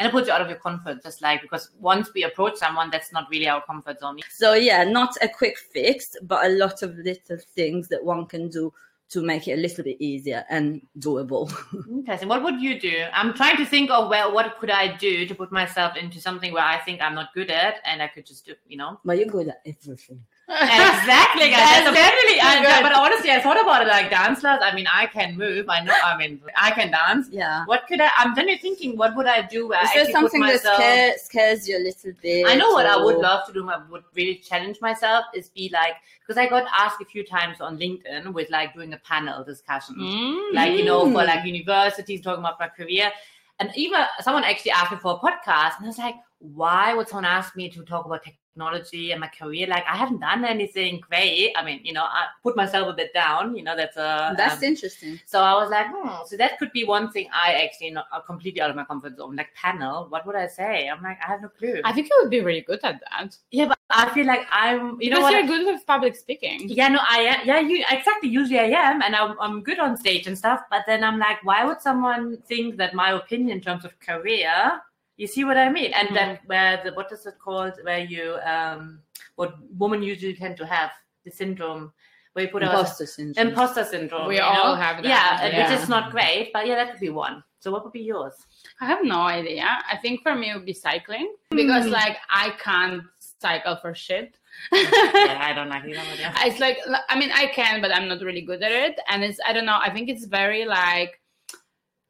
And 0.00 0.08
it 0.08 0.12
puts 0.12 0.28
you 0.28 0.32
out 0.32 0.40
of 0.40 0.48
your 0.48 0.58
comfort, 0.58 1.02
just 1.02 1.20
like 1.20 1.42
because 1.42 1.70
once 1.78 2.08
we 2.14 2.24
approach 2.24 2.56
someone, 2.56 2.88
that's 2.90 3.12
not 3.12 3.28
really 3.30 3.46
our 3.48 3.62
comfort 3.62 4.00
zone. 4.00 4.18
so 4.30 4.54
yeah 4.54 4.82
not 4.82 5.14
a 5.20 5.28
quick 5.28 5.58
fix 5.58 6.16
but 6.22 6.46
a 6.46 6.48
lot 6.48 6.82
of 6.82 6.96
little 6.96 7.36
things 7.54 7.86
that 7.88 8.02
one 8.02 8.24
can 8.26 8.48
do 8.48 8.72
to 9.10 9.22
make 9.22 9.46
it 9.48 9.54
a 9.54 9.56
little 9.56 9.84
bit 9.84 9.96
easier 10.00 10.44
and 10.48 10.80
doable 10.98 11.52
Interesting. 11.90 12.28
What 12.28 12.42
would 12.44 12.60
you 12.62 12.80
do? 12.80 13.04
I'm 13.12 13.34
trying 13.34 13.56
to 13.58 13.66
think 13.66 13.90
of 13.90 14.08
well, 14.08 14.32
what 14.32 14.58
could 14.58 14.70
I 14.70 14.96
do 14.96 15.26
to 15.26 15.34
put 15.34 15.50
myself 15.52 15.96
into 15.96 16.20
something 16.20 16.52
where 16.52 16.64
I 16.64 16.78
think 16.78 17.00
I'm 17.02 17.14
not 17.14 17.34
good 17.34 17.50
at, 17.50 17.80
and 17.84 18.00
I 18.00 18.08
could 18.08 18.24
just 18.24 18.46
do, 18.46 18.54
you 18.66 18.76
know. 18.76 19.00
but 19.04 19.18
you're 19.18 19.26
good 19.26 19.48
at 19.48 19.60
everything 19.66 20.20
exactly, 20.50 21.50
guys. 21.50 21.84
That's 21.84 21.94
definitely. 21.94 22.40
I, 22.40 22.80
but 22.82 22.92
honestly, 22.92 23.30
I 23.30 23.40
thought 23.40 23.60
about 23.60 23.82
it 23.82 23.88
like 23.88 24.10
dance 24.10 24.40
class. 24.40 24.60
I 24.62 24.74
mean, 24.74 24.86
I 24.92 25.06
can 25.06 25.36
move. 25.36 25.68
I 25.68 25.82
know. 25.84 25.94
I 26.04 26.16
mean, 26.16 26.40
I 26.60 26.70
can 26.72 26.90
dance. 26.90 27.28
yeah 27.30 27.64
What 27.66 27.86
could 27.86 28.00
I? 28.00 28.10
I'm 28.16 28.34
genuinely 28.34 28.60
thinking, 28.60 28.96
what 28.96 29.14
would 29.16 29.26
I 29.26 29.42
do? 29.42 29.72
Is 29.72 29.78
I 29.90 29.94
there 29.94 30.10
something 30.12 30.40
that 30.42 30.60
scares, 30.60 31.22
scares 31.22 31.68
you 31.68 31.78
a 31.78 31.82
little 31.84 32.12
bit 32.20 32.46
I 32.46 32.54
know 32.56 32.70
what 32.70 32.86
I 32.86 32.96
would 32.96 33.18
love 33.18 33.46
to 33.46 33.52
do. 33.52 33.68
I 33.68 33.80
would 33.90 34.04
really 34.14 34.36
challenge 34.36 34.80
myself 34.80 35.24
is 35.34 35.48
be 35.48 35.70
like 35.72 35.94
because 36.26 36.36
I 36.38 36.48
got 36.48 36.66
asked 36.76 37.00
a 37.00 37.04
few 37.04 37.24
times 37.24 37.60
on 37.60 37.78
LinkedIn 37.78 38.32
with 38.32 38.50
like 38.50 38.74
doing 38.74 38.92
a 38.92 38.98
panel 38.98 39.44
discussion, 39.44 39.96
Mm. 39.96 40.54
like 40.54 40.78
you 40.78 40.84
know 40.84 41.04
for 41.04 41.24
like 41.24 41.44
universities 41.44 42.20
talking 42.20 42.40
about 42.40 42.58
my 42.58 42.68
career, 42.68 43.10
and 43.58 43.70
even 43.76 44.00
someone 44.20 44.44
actually 44.44 44.70
asked 44.72 44.92
me 44.92 44.98
for 44.98 45.12
a 45.14 45.18
podcast, 45.18 45.76
and 45.78 45.84
I 45.84 45.88
was 45.88 45.98
like, 45.98 46.14
why 46.38 46.94
would 46.94 47.08
someone 47.08 47.24
ask 47.26 47.54
me 47.56 47.68
to 47.70 47.82
talk 47.84 48.06
about 48.06 48.22
technology 48.50 49.12
and 49.12 49.20
my 49.20 49.28
career? 49.28 49.66
Like 49.66 49.84
I 49.88 49.96
haven't 49.96 50.20
done 50.20 50.44
anything 50.44 51.00
great. 51.08 51.52
I 51.56 51.64
mean, 51.64 51.80
you 51.84 51.92
know, 51.92 52.04
I 52.04 52.26
put 52.42 52.56
myself 52.56 52.88
a 52.88 52.92
bit 52.92 53.14
down. 53.14 53.56
You 53.56 53.62
know, 53.62 53.76
that's 53.76 53.96
a 53.96 54.34
that's 54.36 54.58
um, 54.58 54.64
interesting 54.64 55.20
so 55.26 55.40
I 55.40 55.54
was 55.54 55.70
like, 55.70 55.86
hmm, 55.90 56.08
so 56.26 56.36
that 56.36 56.58
could 56.58 56.72
be 56.72 56.84
one 56.84 57.10
thing 57.10 57.28
I 57.32 57.54
actually 57.64 57.90
not 57.90 58.06
uh, 58.12 58.20
completely 58.20 58.60
out 58.60 58.70
of 58.70 58.76
my 58.76 58.84
comfort 58.84 59.16
zone. 59.16 59.36
Like 59.36 59.54
panel, 59.54 60.06
what 60.08 60.26
would 60.26 60.36
I 60.36 60.46
say? 60.46 60.88
I'm 60.88 61.02
like, 61.02 61.18
I 61.24 61.28
have 61.28 61.42
no 61.42 61.48
clue. 61.48 61.80
I 61.84 61.92
think 61.92 62.08
you 62.08 62.18
would 62.22 62.30
be 62.30 62.40
really 62.40 62.62
good 62.62 62.80
at 62.82 63.00
that. 63.00 63.36
yeah, 63.50 63.66
but 63.66 63.78
I 63.90 64.12
feel 64.14 64.26
like 64.26 64.46
I'm, 64.50 65.00
you 65.00 65.10
know 65.10 65.20
what? 65.20 65.32
you're 65.32 65.46
good 65.46 65.66
with 65.66 65.86
public 65.86 66.16
speaking. 66.16 66.68
Yeah, 66.68 66.88
no, 66.88 67.00
I 67.08 67.18
am. 67.18 67.46
Yeah, 67.46 67.60
you 67.60 67.84
exactly. 67.90 68.28
Usually 68.28 68.58
I 68.58 68.90
am, 68.90 69.02
and 69.02 69.14
I'm, 69.14 69.36
I'm 69.40 69.62
good 69.62 69.78
on 69.78 69.96
stage 69.96 70.26
and 70.26 70.36
stuff. 70.36 70.62
But 70.70 70.82
then 70.86 71.04
I'm 71.04 71.18
like, 71.18 71.42
why 71.44 71.64
would 71.64 71.80
someone 71.80 72.38
think 72.46 72.76
that 72.76 72.94
my 72.94 73.12
opinion 73.12 73.58
in 73.58 73.60
terms 73.60 73.84
of 73.84 73.98
career? 74.00 74.80
You 75.20 75.26
see 75.26 75.44
what 75.44 75.58
I 75.58 75.68
mean? 75.68 75.92
And 75.92 76.16
then 76.16 76.38
where 76.46 76.80
the 76.82 76.92
what 76.98 77.12
is 77.12 77.26
it 77.26 77.34
called? 77.38 77.74
Where 77.82 77.98
you 78.14 78.36
um, 78.54 79.00
what 79.36 79.50
women 79.78 80.02
usually 80.02 80.34
tend 80.34 80.56
to 80.56 80.66
have 80.66 80.90
the 81.26 81.30
syndrome 81.30 81.92
where 82.32 82.46
you 82.46 82.50
put 82.50 82.62
our 82.62 82.70
imposter 82.70 83.04
syndrome 83.04 83.48
imposter 83.48 83.84
syndrome. 83.84 84.28
We 84.28 84.38
all 84.38 84.74
know? 84.74 84.80
have 84.80 84.96
that, 85.02 85.04
Yeah, 85.16 85.38
and 85.42 85.52
yeah. 85.52 85.70
which 85.70 85.78
is 85.82 85.88
not 85.90 86.10
great. 86.10 86.52
But 86.54 86.66
yeah, 86.66 86.76
that 86.76 86.92
could 86.92 87.00
be 87.00 87.10
one. 87.10 87.44
So 87.58 87.70
what 87.70 87.84
would 87.84 87.92
be 87.92 88.00
yours? 88.00 88.32
I 88.80 88.86
have 88.86 89.04
no 89.04 89.20
idea. 89.20 89.66
I 89.92 89.98
think 89.98 90.22
for 90.22 90.34
me 90.34 90.50
it 90.50 90.54
would 90.56 90.64
be 90.64 90.72
cycling 90.72 91.34
because 91.50 91.84
Mm. 91.84 91.90
like 92.00 92.16
I 92.30 92.50
can't 92.58 93.02
cycle 93.18 93.76
for 93.76 93.94
shit. 93.94 94.38
yeah, 94.72 95.38
I 95.48 95.52
don't 95.54 95.68
like 95.68 95.84
either. 95.84 96.00
Yeah. 96.18 96.32
it's 96.46 96.60
like 96.60 96.78
I 97.10 97.18
mean 97.18 97.30
I 97.42 97.46
can, 97.48 97.82
but 97.82 97.94
I'm 97.94 98.08
not 98.08 98.22
really 98.22 98.40
good 98.40 98.62
at 98.62 98.72
it. 98.72 98.98
And 99.10 99.22
it's 99.22 99.38
I 99.46 99.52
don't 99.52 99.66
know. 99.66 99.78
I 99.78 99.90
think 99.90 100.08
it's 100.08 100.24
very 100.24 100.64
like 100.64 101.19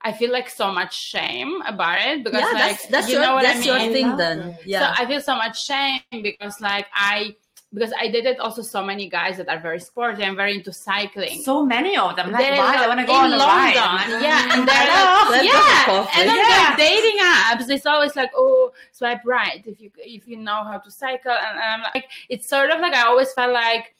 I 0.02 0.12
feel 0.12 0.32
like 0.32 0.48
so 0.48 0.72
much 0.72 0.96
shame 0.96 1.60
about 1.66 1.98
it 2.00 2.24
because 2.24 2.40
yeah, 2.40 2.52
like 2.58 2.62
that's 2.78 2.86
that's 2.86 3.08
you 3.08 3.14
your 3.14 3.22
know 3.22 3.34
what 3.34 3.42
that's 3.42 3.66
I 3.66 3.78
mean. 3.78 3.84
your 3.84 3.92
thing 3.92 4.16
then. 4.16 4.56
Yeah. 4.64 4.94
So 4.94 5.02
I 5.02 5.06
feel 5.06 5.20
so 5.20 5.36
much 5.36 5.64
shame 5.64 6.00
because 6.10 6.60
like 6.60 6.86
I 6.94 7.36
because 7.72 7.92
I 7.96 8.08
dated 8.08 8.38
also 8.38 8.62
so 8.62 8.82
many 8.84 9.08
guys 9.08 9.36
that 9.36 9.48
are 9.48 9.60
very 9.60 9.78
sporty 9.78 10.24
and 10.24 10.34
very 10.36 10.56
into 10.56 10.72
cycling. 10.72 11.40
So 11.44 11.64
many 11.64 11.96
of 11.96 12.16
them. 12.16 12.32
Like, 12.32 12.40
They're 12.42 12.56
why? 12.56 12.74
I 12.82 12.88
want 12.88 12.98
to 12.98 13.06
go 13.06 13.12
in 13.24 13.26
on 13.26 13.32
a 13.32 13.36
London, 13.36 13.76
ride. 13.76 14.08
yeah, 14.22 14.54
and 14.58 14.66
they're 14.66 14.74
I 14.76 15.22
like, 15.22 15.30
Let's 15.30 15.86
know. 15.86 15.92
go 15.94 16.02
for 16.04 16.10
yeah, 16.10 16.20
and 16.20 16.30
on 16.30 16.36
Yeah. 16.36 16.76
their 16.76 16.88
dating 16.88 17.18
apps, 17.22 17.70
it's 17.70 17.86
always 17.86 18.16
like, 18.16 18.30
oh, 18.34 18.72
swipe 18.90 19.20
right 19.24 19.62
if 19.66 19.80
you 19.80 19.90
if 19.98 20.26
you 20.26 20.36
know 20.38 20.64
how 20.64 20.78
to 20.78 20.90
cycle, 20.90 21.30
and, 21.30 21.58
and 21.60 21.82
I'm 21.82 21.82
like, 21.94 22.08
it's 22.28 22.48
sort 22.48 22.70
of 22.70 22.80
like 22.80 22.92
I 22.94 23.02
always 23.06 23.32
felt 23.34 23.52
like 23.52 23.94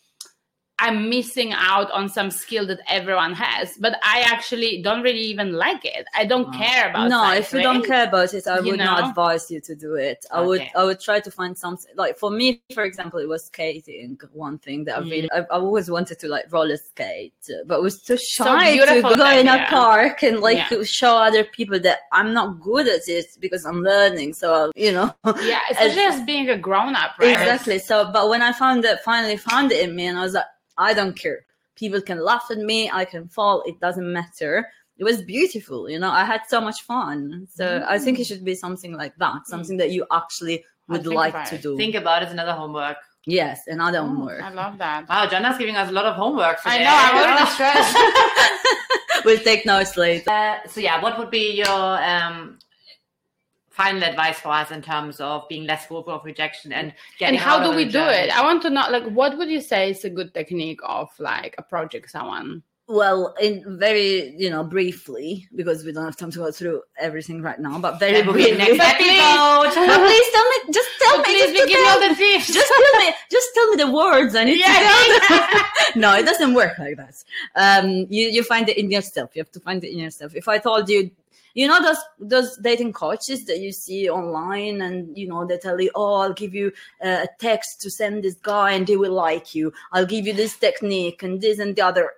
I'm 0.80 1.08
missing 1.10 1.52
out 1.52 1.90
on 1.92 2.08
some 2.08 2.30
skill 2.30 2.66
that 2.68 2.80
everyone 2.88 3.32
has, 3.34 3.76
but 3.78 3.98
I 4.02 4.20
actually 4.22 4.82
don't 4.82 5.02
really 5.02 5.20
even 5.34 5.52
like 5.52 5.84
it. 5.84 6.06
I 6.14 6.24
don't 6.24 6.48
Oh. 6.48 6.56
care 6.56 6.88
about. 6.90 7.06
It. 7.06 7.10
No, 7.10 7.32
if 7.34 7.52
you 7.52 7.62
don't 7.62 7.84
care 7.84 8.06
about 8.08 8.32
it, 8.34 8.46
I 8.46 8.58
You 8.60 8.70
would 8.70 8.78
know? 8.78 8.84
not 8.86 9.08
advise 9.10 9.50
you 9.50 9.60
to 9.60 9.74
do 9.74 9.94
it. 9.94 10.24
I 10.30 10.40
would 10.40 10.62
I 10.74 10.82
would 10.84 11.00
try 11.00 11.20
to 11.20 11.30
find 11.30 11.56
something 11.56 11.92
like 11.96 12.18
for 12.18 12.30
me, 12.30 12.62
for 12.74 12.84
example, 12.84 13.18
it 13.20 13.28
was 13.28 13.44
skating. 13.44 14.18
One 14.32 14.58
thing 14.58 14.84
that 14.84 14.96
I 14.98 15.00
Mm. 15.02 15.10
really 15.10 15.30
I, 15.32 15.40
I 15.40 15.58
always 15.68 15.90
wanted 15.90 16.18
to 16.22 16.28
like 16.28 16.46
roller 16.52 16.76
skate, 16.76 17.34
but 17.66 17.82
was 17.82 18.02
too 18.02 18.16
shy 18.16 18.44
So 18.44 18.44
shy 18.44 18.70
to 18.70 18.72
beautiful 18.76 19.16
go 19.16 19.30
in 19.40 19.48
a 19.48 19.52
idea. 19.52 19.66
park 19.70 20.22
and 20.22 20.40
like 20.40 20.62
Yeah. 20.70 20.82
show 20.84 21.14
other 21.28 21.44
people 21.44 21.78
that 21.80 21.98
I'm 22.12 22.32
not 22.32 22.48
good 22.60 22.86
at 22.88 23.06
it 23.08 23.26
because 23.44 23.64
I'm 23.66 23.82
learning. 23.82 24.32
So 24.34 24.70
you 24.76 24.92
know, 24.92 25.08
yeah, 25.42 25.60
especially 25.70 26.06
as 26.12 26.20
being 26.22 26.48
a 26.48 26.58
grown 26.68 26.94
up, 26.96 27.12
right? 27.18 27.30
Exactly. 27.32 27.78
So, 27.78 28.10
but 28.16 28.28
when 28.30 28.40
I 28.42 28.52
found 28.52 28.84
it, 28.84 29.00
finally 29.00 29.36
found 29.36 29.72
it 29.72 29.80
in 29.86 29.94
me, 29.94 30.06
and 30.06 30.16
I 30.18 30.22
was 30.22 30.34
like, 30.34 30.44
I 30.88 30.94
don't 30.94 31.16
care. 31.24 31.40
People 31.76 32.00
can 32.00 32.18
laugh 32.30 32.46
at 32.50 32.58
me. 32.58 32.90
I 32.90 33.04
can 33.04 33.28
fall. 33.28 33.62
It 33.70 33.78
doesn't 33.80 34.10
matter. 34.20 34.54
It 34.98 35.04
was 35.04 35.22
beautiful. 35.22 35.88
You 35.88 35.98
know, 35.98 36.10
I 36.10 36.24
had 36.24 36.42
so 36.48 36.60
much 36.60 36.82
fun. 36.82 37.46
So 37.58 37.84
I 37.88 37.96
think 37.98 38.18
it 38.20 38.26
should 38.28 38.44
be 38.44 38.54
something 38.54 38.92
like 39.02 39.14
that, 39.16 39.46
something 39.46 39.76
that 39.78 39.90
you 39.96 40.04
actually 40.20 40.64
would 40.88 41.06
like 41.06 41.38
to 41.50 41.56
do. 41.58 41.76
Think 41.76 41.94
about 41.94 42.20
it. 42.20 42.24
It's 42.26 42.32
another 42.32 42.52
homework. 42.52 42.98
yes, 43.26 43.56
another 43.66 43.98
Oh, 43.98 44.06
homework. 44.08 44.42
I 44.42 44.50
love 44.50 44.76
that. 44.78 45.08
Wow, 45.08 45.26
Gianna's 45.30 45.56
giving 45.58 45.76
us 45.76 45.88
a 45.88 45.92
lot 45.92 46.06
of 46.06 46.14
homework. 46.16 46.58
I 46.64 46.78
know. 46.84 46.96
I'm 47.04 47.16
already 47.24 47.46
stressed. 47.56 49.24
we'll 49.24 49.38
take 49.50 49.64
notes 49.66 49.96
later. 49.96 50.28
Uh, 50.30 50.56
so 50.66 50.80
yeah, 50.80 51.00
what 51.02 51.18
would 51.18 51.30
be 51.30 51.52
your 51.62 52.02
um, 52.12 52.58
final 53.82 54.02
advice 54.04 54.38
for 54.40 54.48
us 54.60 54.70
in 54.70 54.82
terms 54.82 55.20
of 55.20 55.48
being 55.48 55.64
less 55.66 55.86
fearful 55.86 56.14
of 56.14 56.24
rejection 56.24 56.72
and 56.72 56.92
getting 57.18 57.36
and 57.36 57.44
how 57.44 57.56
out 57.58 57.64
do 57.64 57.70
of 57.70 57.76
we 57.76 57.84
do 57.84 58.04
it? 58.22 58.28
I 58.38 58.42
want 58.42 58.60
to 58.62 58.70
know, 58.70 58.86
like, 58.90 59.04
what 59.20 59.36
would 59.38 59.48
you 59.50 59.60
say 59.60 59.90
is 59.90 60.04
a 60.04 60.10
good 60.10 60.34
technique 60.34 60.80
of 60.84 61.08
like 61.18 61.54
approaching 61.58 62.04
someone? 62.06 62.62
Well, 62.88 63.34
in 63.40 63.78
very, 63.78 64.34
you 64.36 64.50
know, 64.50 64.64
briefly, 64.64 65.46
because 65.54 65.84
we 65.84 65.92
don't 65.92 66.04
have 66.04 66.16
time 66.16 66.32
to 66.32 66.38
go 66.44 66.50
through 66.50 66.82
everything 66.98 67.40
right 67.40 67.58
now, 67.68 67.78
but 67.78 68.00
very 68.00 68.14
That 68.14 68.26
be 68.26 68.32
briefly. 68.32 68.58
next 68.58 68.80
episode. 68.92 69.86
but 69.86 70.00
please 70.08 70.28
tell 70.34 70.48
me, 70.52 70.56
just 70.78 70.90
tell 71.00 71.16
But 71.16 71.26
me, 71.28 71.32
please, 71.32 71.40
just 71.40 71.52
we 71.52 71.58
give 71.60 71.70
you 71.70 71.84
tell 71.84 72.02
all 72.02 72.08
the 72.08 72.14
tips. 72.16 72.46
just 72.58 72.72
tell 72.74 73.00
me 73.00 73.08
just 73.30 73.48
tell 73.54 73.68
me 73.70 73.76
the 73.84 73.90
words 74.00 74.34
i 74.34 74.44
need 74.44 74.58
Yeah, 74.58 74.66
to 74.66 75.26
tell 75.28 75.64
no 76.04 76.14
it 76.20 76.24
doesn't 76.30 76.52
work 76.54 76.74
like 76.78 76.96
that 76.96 77.14
um 77.64 77.86
you 78.16 78.24
you 78.36 78.42
find 78.42 78.68
it 78.68 78.76
in 78.76 78.90
yourself 78.90 79.30
you 79.34 79.40
have 79.44 79.52
to 79.52 79.60
find 79.60 79.82
it 79.84 79.90
in 79.94 79.98
yourself 79.98 80.34
if 80.34 80.46
i 80.48 80.58
told 80.58 80.88
you 80.88 81.10
you 81.54 81.66
know 81.66 81.82
those 81.82 81.98
those 82.18 82.56
dating 82.58 82.92
coaches 82.92 83.44
that 83.44 83.58
you 83.58 83.72
see 83.72 84.08
online 84.08 84.80
and 84.82 85.16
you 85.16 85.28
know 85.28 85.46
they 85.46 85.58
tell 85.58 85.80
you 85.80 85.90
oh 85.94 86.14
i'll 86.16 86.32
give 86.32 86.54
you 86.54 86.72
uh, 87.04 87.24
a 87.24 87.28
text 87.38 87.80
to 87.80 87.90
send 87.90 88.22
this 88.22 88.34
guy 88.34 88.72
and 88.72 88.88
he 88.88 88.96
will 88.96 89.12
like 89.12 89.54
you 89.54 89.72
i'll 89.92 90.06
give 90.06 90.26
you 90.26 90.32
this 90.32 90.56
technique 90.56 91.22
and 91.22 91.40
this 91.40 91.58
and 91.58 91.76
the 91.76 91.82
other 91.82 92.10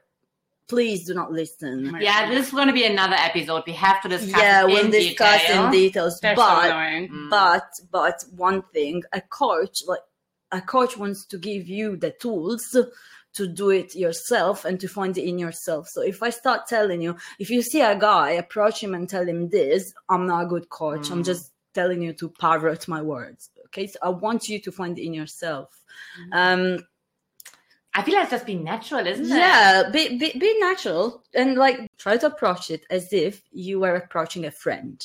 please 0.68 1.04
do 1.04 1.12
not 1.12 1.30
listen. 1.30 1.94
Yeah, 2.00 2.30
this 2.30 2.46
is 2.46 2.52
going 2.52 2.68
to 2.68 2.72
be 2.72 2.86
another 2.86 3.16
episode. 3.18 3.64
We 3.66 3.74
have 3.74 4.00
to 4.02 4.08
discuss. 4.08 4.40
Yeah, 4.40 4.62
it 4.62 4.68
we'll 4.68 4.86
in 4.86 4.90
discuss 4.90 5.42
detail. 5.42 5.66
in 5.66 5.70
details. 5.70 6.20
They're 6.20 6.34
but 6.34 6.70
annoying. 6.70 7.08
Mm. 7.10 7.30
but 7.30 7.68
but 7.90 8.24
one 8.34 8.62
thing, 8.72 9.02
a 9.12 9.20
coach 9.20 9.82
like 9.86 10.00
a 10.50 10.62
coach 10.62 10.96
wants 10.96 11.26
to 11.26 11.36
give 11.36 11.68
you 11.68 11.96
the 11.96 12.12
tools 12.12 12.74
to 13.34 13.46
do 13.46 13.70
it 13.70 13.94
yourself 13.94 14.64
and 14.64 14.78
to 14.80 14.88
find 14.88 15.16
it 15.16 15.24
in 15.26 15.38
yourself. 15.38 15.88
So 15.88 16.02
if 16.02 16.22
I 16.22 16.30
start 16.30 16.66
telling 16.66 17.00
you, 17.00 17.16
if 17.38 17.48
you 17.50 17.62
see 17.62 17.80
a 17.80 17.98
guy, 17.98 18.30
approach 18.32 18.82
him 18.82 18.94
and 18.94 19.08
tell 19.08 19.26
him 19.26 19.48
this, 19.48 19.94
I'm 20.08 20.26
not 20.26 20.44
a 20.44 20.46
good 20.48 20.68
coach. 20.68 21.10
I'm 21.10 21.22
Mm. 21.22 21.26
just 21.26 21.52
telling 21.74 22.02
you 22.02 22.12
to 22.14 22.28
parrot 22.28 22.86
my 22.88 23.00
words. 23.00 23.50
Okay, 23.66 23.86
so 23.86 23.98
I 24.02 24.10
want 24.10 24.48
you 24.48 24.58
to 24.60 24.70
find 24.70 24.98
it 24.98 25.04
in 25.06 25.14
yourself. 25.14 25.82
Mm. 26.30 26.76
Um, 26.76 26.84
I 27.94 28.02
feel 28.02 28.14
like 28.14 28.24
it's 28.24 28.30
just 28.32 28.46
be 28.46 28.54
natural, 28.54 29.06
isn't 29.06 29.24
it? 29.26 29.28
yeah, 29.28 29.90
be, 29.90 30.16
be 30.18 30.32
be 30.38 30.58
natural 30.60 31.22
and 31.34 31.56
like 31.56 31.90
try 31.98 32.16
to 32.16 32.26
approach 32.26 32.70
it 32.70 32.84
as 32.90 33.12
if 33.12 33.42
you 33.50 33.80
were 33.80 33.94
approaching 33.96 34.44
a 34.46 34.50
friend. 34.50 35.02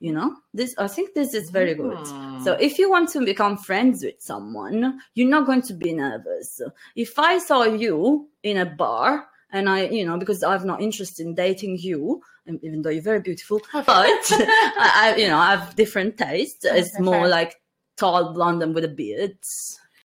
You 0.00 0.12
know, 0.14 0.34
this 0.54 0.74
I 0.78 0.88
think 0.88 1.14
this 1.14 1.34
is 1.34 1.50
very 1.50 1.74
good. 1.74 1.98
Mm. 1.98 2.42
So 2.42 2.54
if 2.54 2.78
you 2.78 2.90
want 2.90 3.10
to 3.10 3.24
become 3.24 3.58
friends 3.58 4.02
with 4.02 4.20
someone, 4.20 4.98
you're 5.14 5.28
not 5.28 5.44
going 5.44 5.60
to 5.62 5.74
be 5.74 5.92
nervous. 5.92 6.60
If 6.96 7.18
I 7.18 7.38
saw 7.38 7.64
you 7.64 8.28
in 8.42 8.56
a 8.56 8.64
bar 8.64 9.28
and 9.52 9.68
I, 9.68 9.88
you 9.88 10.06
know, 10.06 10.16
because 10.16 10.42
i've 10.42 10.64
not 10.64 10.80
interested 10.80 11.26
in 11.26 11.34
dating 11.34 11.78
you, 11.78 12.22
even 12.62 12.82
though 12.82 12.90
you're 12.90 13.02
very 13.02 13.20
beautiful, 13.20 13.60
but 13.72 13.86
I, 13.86 15.14
you 15.18 15.28
know, 15.28 15.38
I 15.38 15.56
have 15.56 15.76
different 15.76 16.16
tastes. 16.16 16.64
It's 16.64 16.98
more 16.98 17.28
like 17.28 17.56
tall 17.96 18.32
blonde 18.32 18.62
and 18.62 18.74
with 18.74 18.84
a 18.84 18.88
beard. 18.88 19.36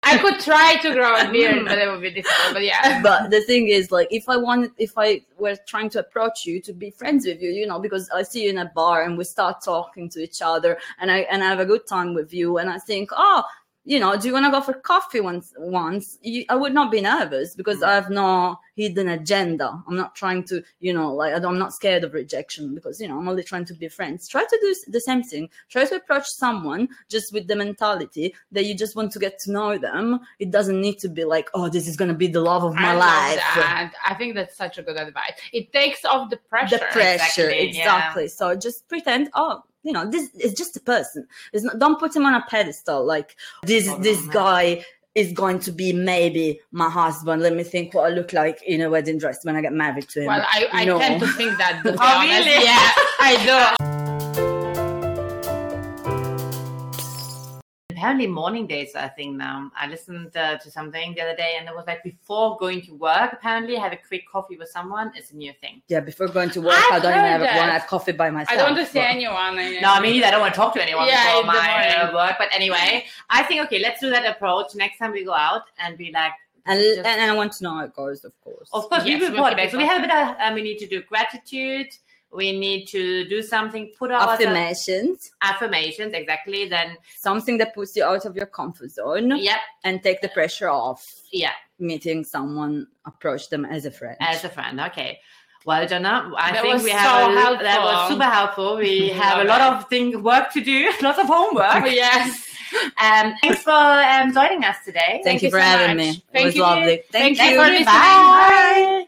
I 0.05 0.17
could 0.19 0.39
try 0.39 0.77
to 0.83 0.93
grow 0.93 1.15
a 1.15 1.31
beard, 1.31 1.65
but 1.65 1.77
it 1.77 1.89
would 1.89 2.01
be 2.01 2.11
difficult. 2.11 2.53
But 2.53 2.63
yeah. 2.63 3.01
but 3.03 3.31
the 3.31 3.41
thing 3.41 3.67
is 3.69 3.91
like 3.91 4.07
if 4.11 4.27
i 4.29 4.37
wanted 4.37 4.71
if 4.77 4.93
i 4.97 5.21
were 5.37 5.57
trying 5.67 5.89
to 5.89 5.99
approach 5.99 6.45
you 6.45 6.61
to 6.61 6.73
be 6.73 6.89
friends 6.89 7.25
with 7.25 7.41
you 7.41 7.49
you 7.49 7.67
know 7.67 7.79
because 7.79 8.09
i 8.11 8.23
see 8.23 8.43
you 8.43 8.49
in 8.49 8.57
a 8.59 8.71
bar 8.75 9.03
and 9.03 9.17
we 9.17 9.23
start 9.23 9.63
talking 9.63 10.09
to 10.09 10.19
each 10.21 10.41
other 10.41 10.77
and 10.99 11.11
i 11.11 11.19
and 11.31 11.43
i 11.43 11.47
have 11.47 11.59
a 11.59 11.65
good 11.65 11.85
time 11.87 12.13
with 12.13 12.33
you 12.33 12.57
and 12.57 12.69
i 12.69 12.77
think 12.77 13.09
oh 13.15 13.43
you 13.83 13.99
know 13.99 14.17
do 14.17 14.27
you 14.27 14.33
want 14.33 14.45
to 14.45 14.51
go 14.51 14.61
for 14.61 14.73
coffee 14.73 15.21
once 15.21 15.53
once 15.57 16.17
you, 16.21 16.45
i 16.49 16.55
would 16.55 16.73
not 16.73 16.91
be 16.91 17.01
nervous 17.01 17.55
because 17.55 17.79
mm. 17.79 17.87
i 17.87 17.93
have 17.93 18.09
no 18.09 18.57
hidden 18.75 19.07
agenda 19.07 19.81
i'm 19.87 19.95
not 19.95 20.15
trying 20.15 20.43
to 20.43 20.61
you 20.79 20.93
know 20.93 21.13
like 21.13 21.33
I 21.33 21.39
don't- 21.39 21.53
i'm 21.53 21.59
not 21.59 21.73
scared 21.73 22.03
of 22.03 22.13
rejection 22.13 22.75
because 22.75 22.99
you 22.99 23.07
know 23.07 23.17
i'm 23.17 23.27
only 23.27 23.43
trying 23.43 23.65
to 23.65 23.73
be 23.73 23.87
friends 23.87 24.27
try 24.27 24.43
to 24.43 24.57
do 24.61 24.75
the 24.91 24.99
same 24.99 25.23
thing 25.23 25.49
try 25.69 25.85
to 25.85 25.95
approach 25.95 26.27
someone 26.27 26.89
just 27.09 27.31
with 27.33 27.47
the 27.47 27.55
mentality 27.55 28.35
that 28.51 28.65
you 28.65 28.75
just 28.75 28.95
want 28.95 29.11
to 29.13 29.19
get 29.19 29.39
to 29.39 29.51
know 29.51 29.77
them 29.77 30.19
it 30.39 30.51
doesn't 30.51 30.79
need 30.81 30.99
to 30.99 31.07
be 31.09 31.23
like 31.23 31.49
oh 31.53 31.69
this 31.69 31.87
is 31.87 31.95
going 31.95 32.09
to 32.09 32.15
be 32.17 32.27
the 32.27 32.41
love 32.41 32.63
of 32.63 32.75
my 32.75 32.91
I 32.91 32.95
life 32.95 33.35
that. 33.37 33.93
I 34.07 34.13
think 34.15 34.35
that's 34.35 34.55
such 34.57 34.77
a 34.77 34.83
good 34.83 34.97
advice. 34.97 35.33
It 35.53 35.71
takes 35.71 36.03
off 36.05 36.29
the 36.29 36.37
pressure. 36.37 36.77
the 36.77 36.85
pressure 36.91 37.49
exactly, 37.49 37.67
exactly, 37.69 38.23
yeah. 38.23 38.29
so 38.29 38.55
just 38.55 38.87
pretend 38.89 39.29
oh 39.35 39.63
you 39.83 39.91
know 39.91 40.09
this 40.09 40.33
is 40.35 40.53
just 40.55 40.75
a 40.75 40.79
person 40.79 41.27
it's 41.53 41.63
not, 41.63 41.77
don't 41.77 41.99
put 41.99 42.15
him 42.15 42.25
on 42.25 42.33
a 42.33 42.43
pedestal 42.49 43.05
like 43.05 43.35
this 43.63 43.87
Oh, 43.87 43.99
this 43.99 44.19
man. 44.23 44.33
guy 44.33 44.85
is 45.15 45.31
going 45.31 45.59
to 45.59 45.71
be 45.71 45.93
maybe 45.93 46.59
my 46.71 46.89
husband 46.89 47.41
let 47.41 47.55
me 47.55 47.63
think 47.63 47.93
what 47.93 48.05
i 48.05 48.09
look 48.13 48.33
like 48.33 48.61
in 48.67 48.81
a 48.81 48.89
wedding 48.89 49.17
dress 49.17 49.43
when 49.45 49.55
i 49.55 49.61
get 49.61 49.71
married 49.73 50.07
to 50.09 50.19
him 50.21 50.27
Well, 50.27 50.45
I, 50.45 50.67
I 50.71 50.85
No. 50.85 50.99
tend 50.99 51.21
to 51.21 51.27
think 51.27 51.57
that. 51.57 51.81
Oh, 51.85 51.95
honest. 51.99 52.45
really? 52.45 52.65
Yeah, 52.65 52.91
I 53.19 53.75
do. 53.79 53.85
apparently 58.05 58.27
morning 58.27 58.67
days 58.67 58.93
are 58.95 59.05
a 59.05 59.09
thing 59.09 59.35
now. 59.35 59.71
I 59.75 59.87
listened 59.87 60.37
uh, 60.37 60.57
to 60.59 60.69
something 60.69 61.15
the 61.15 61.21
other 61.21 61.35
day, 61.35 61.55
and 61.57 61.67
it 61.67 61.73
was 61.75 61.85
like 61.87 62.03
before 62.03 62.55
going 62.59 62.81
to 62.83 62.91
work. 62.93 63.33
Apparently, 63.33 63.75
have 63.77 63.93
a 63.93 63.97
quick 64.07 64.29
coffee 64.31 64.57
with 64.57 64.69
someone 64.69 65.11
is 65.17 65.31
a 65.31 65.35
new 65.35 65.53
thing. 65.61 65.81
yeah 65.87 66.01
before 66.01 66.27
going 66.27 66.51
to 66.51 66.61
work 66.61 66.75
I've 66.91 66.93
i 66.97 66.99
don't 66.99 67.11
even 67.13 67.31
have, 67.35 67.41
that. 67.41 67.57
want 67.57 67.69
to 67.69 67.73
have 67.79 67.87
coffee 67.87 68.11
by 68.11 68.29
myself 68.29 68.51
I 68.51 68.55
don't 68.61 68.75
want 68.75 68.85
to 68.85 68.91
see 68.93 68.99
but- 68.99 69.15
anyone. 69.17 69.53
I- 69.57 69.79
No, 69.85 69.89
I 69.97 69.99
mean 70.05 70.23
I 70.23 70.29
don't 70.31 70.41
want 70.45 70.53
to 70.53 70.59
talk 70.61 70.73
to 70.75 70.81
anyone 70.87 71.07
Yeah, 71.07 71.23
before 71.25 71.41
in 71.41 71.47
the 71.47 71.53
my 71.53 71.67
uh, 71.67 71.97
morning. 71.97 72.15
work. 72.21 72.35
But 72.41 72.49
anyway, 72.59 73.05
I 73.37 73.41
think 73.47 73.57
okay, 73.65 73.79
let's 73.79 73.99
do 74.05 74.09
that 74.15 74.25
approach 74.33 74.67
next 74.75 74.97
time 74.99 75.11
we 75.19 75.23
go 75.31 75.33
out 75.33 75.63
and 75.79 75.97
be 75.97 76.07
like. 76.19 76.35
and, 76.67 76.77
just- 76.79 76.97
and, 77.09 77.17
and 77.21 77.27
i 77.31 77.35
want 77.41 77.51
to 77.57 77.63
know 77.63 77.73
how 77.77 77.83
it 77.89 77.93
goes 78.03 78.19
of 78.29 78.33
course 78.45 78.69
Of 78.77 78.83
course, 78.89 79.03
Yes, 79.05 79.19
we 79.21 79.27
report 79.29 79.51
back. 79.57 79.67
So 79.71 79.77
we 79.83 79.87
have 79.91 79.99
a 80.03 80.05
bit 80.07 80.13
of, 80.19 80.27
um, 80.43 80.51
we 80.57 80.61
need 80.69 80.77
to 80.83 80.87
do 80.93 80.97
gratitude. 81.13 81.89
We 82.35 82.57
need 82.57 82.87
to 82.87 83.25
do 83.27 83.41
something, 83.41 83.91
put 83.97 84.11
our 84.11 84.33
affirmations 84.33 85.31
affirmations, 85.41 86.13
exactly. 86.13 86.67
Then, 86.67 86.97
something 87.17 87.57
that 87.59 87.73
puts 87.73 87.95
you 87.95 88.03
out 88.03 88.25
of 88.25 88.35
your 88.35 88.45
comfort 88.47 88.91
zone 88.91 89.37
yep, 89.37 89.59
and 89.83 90.01
take 90.03 90.21
the 90.21 90.29
pressure 90.29 90.69
off 90.69 91.05
yeah, 91.31 91.51
meeting 91.79 92.23
someone 92.23 92.87
approach 93.05 93.49
them 93.49 93.65
as 93.65 93.85
a 93.85 93.91
friend 93.91 94.17
as 94.19 94.43
a 94.43 94.49
friend. 94.49 94.79
Okay. 94.79 95.19
Well, 95.65 95.87
Gianna, 95.87 96.31
I 96.37 96.51
That 96.51 96.61
think 96.61 96.73
was 96.75 96.83
we 96.83 96.91
so 96.91 96.95
have 96.97 97.59
a, 97.59 97.63
that 97.63 97.81
was 97.81 98.09
super 98.11 98.23
helpful. 98.25 98.77
We 98.77 99.09
have 99.23 99.39
a 99.39 99.45
lot 99.45 99.61
it. 99.61 99.77
of 99.77 99.89
thing 99.89 100.21
work 100.21 100.51
to 100.53 100.61
do, 100.61 100.91
lots 101.01 101.17
of 101.17 101.25
homework. 101.25 101.85
yes. 101.91 102.45
Um, 103.01 103.33
thanks 103.41 103.63
for 103.63 103.71
um, 103.71 104.33
joining 104.33 104.63
us 104.63 104.75
today. 104.85 105.21
thank, 105.23 105.41
you 105.41 105.47
you 105.47 105.51
for 105.51 105.57
so 105.59 105.63
having 105.63 105.97
much. 105.97 106.05
me 106.05 106.09
it 106.11 106.23
Thank 106.33 106.45
was 106.45 106.55
you. 106.55 106.61
lovely 106.61 107.03
Thank 107.11 107.37
Thanks 107.37 107.39
you. 107.39 107.51
for 107.51 107.63
Bye. 107.65 107.69
listening. 107.69 107.85
Bye. 107.85 109.05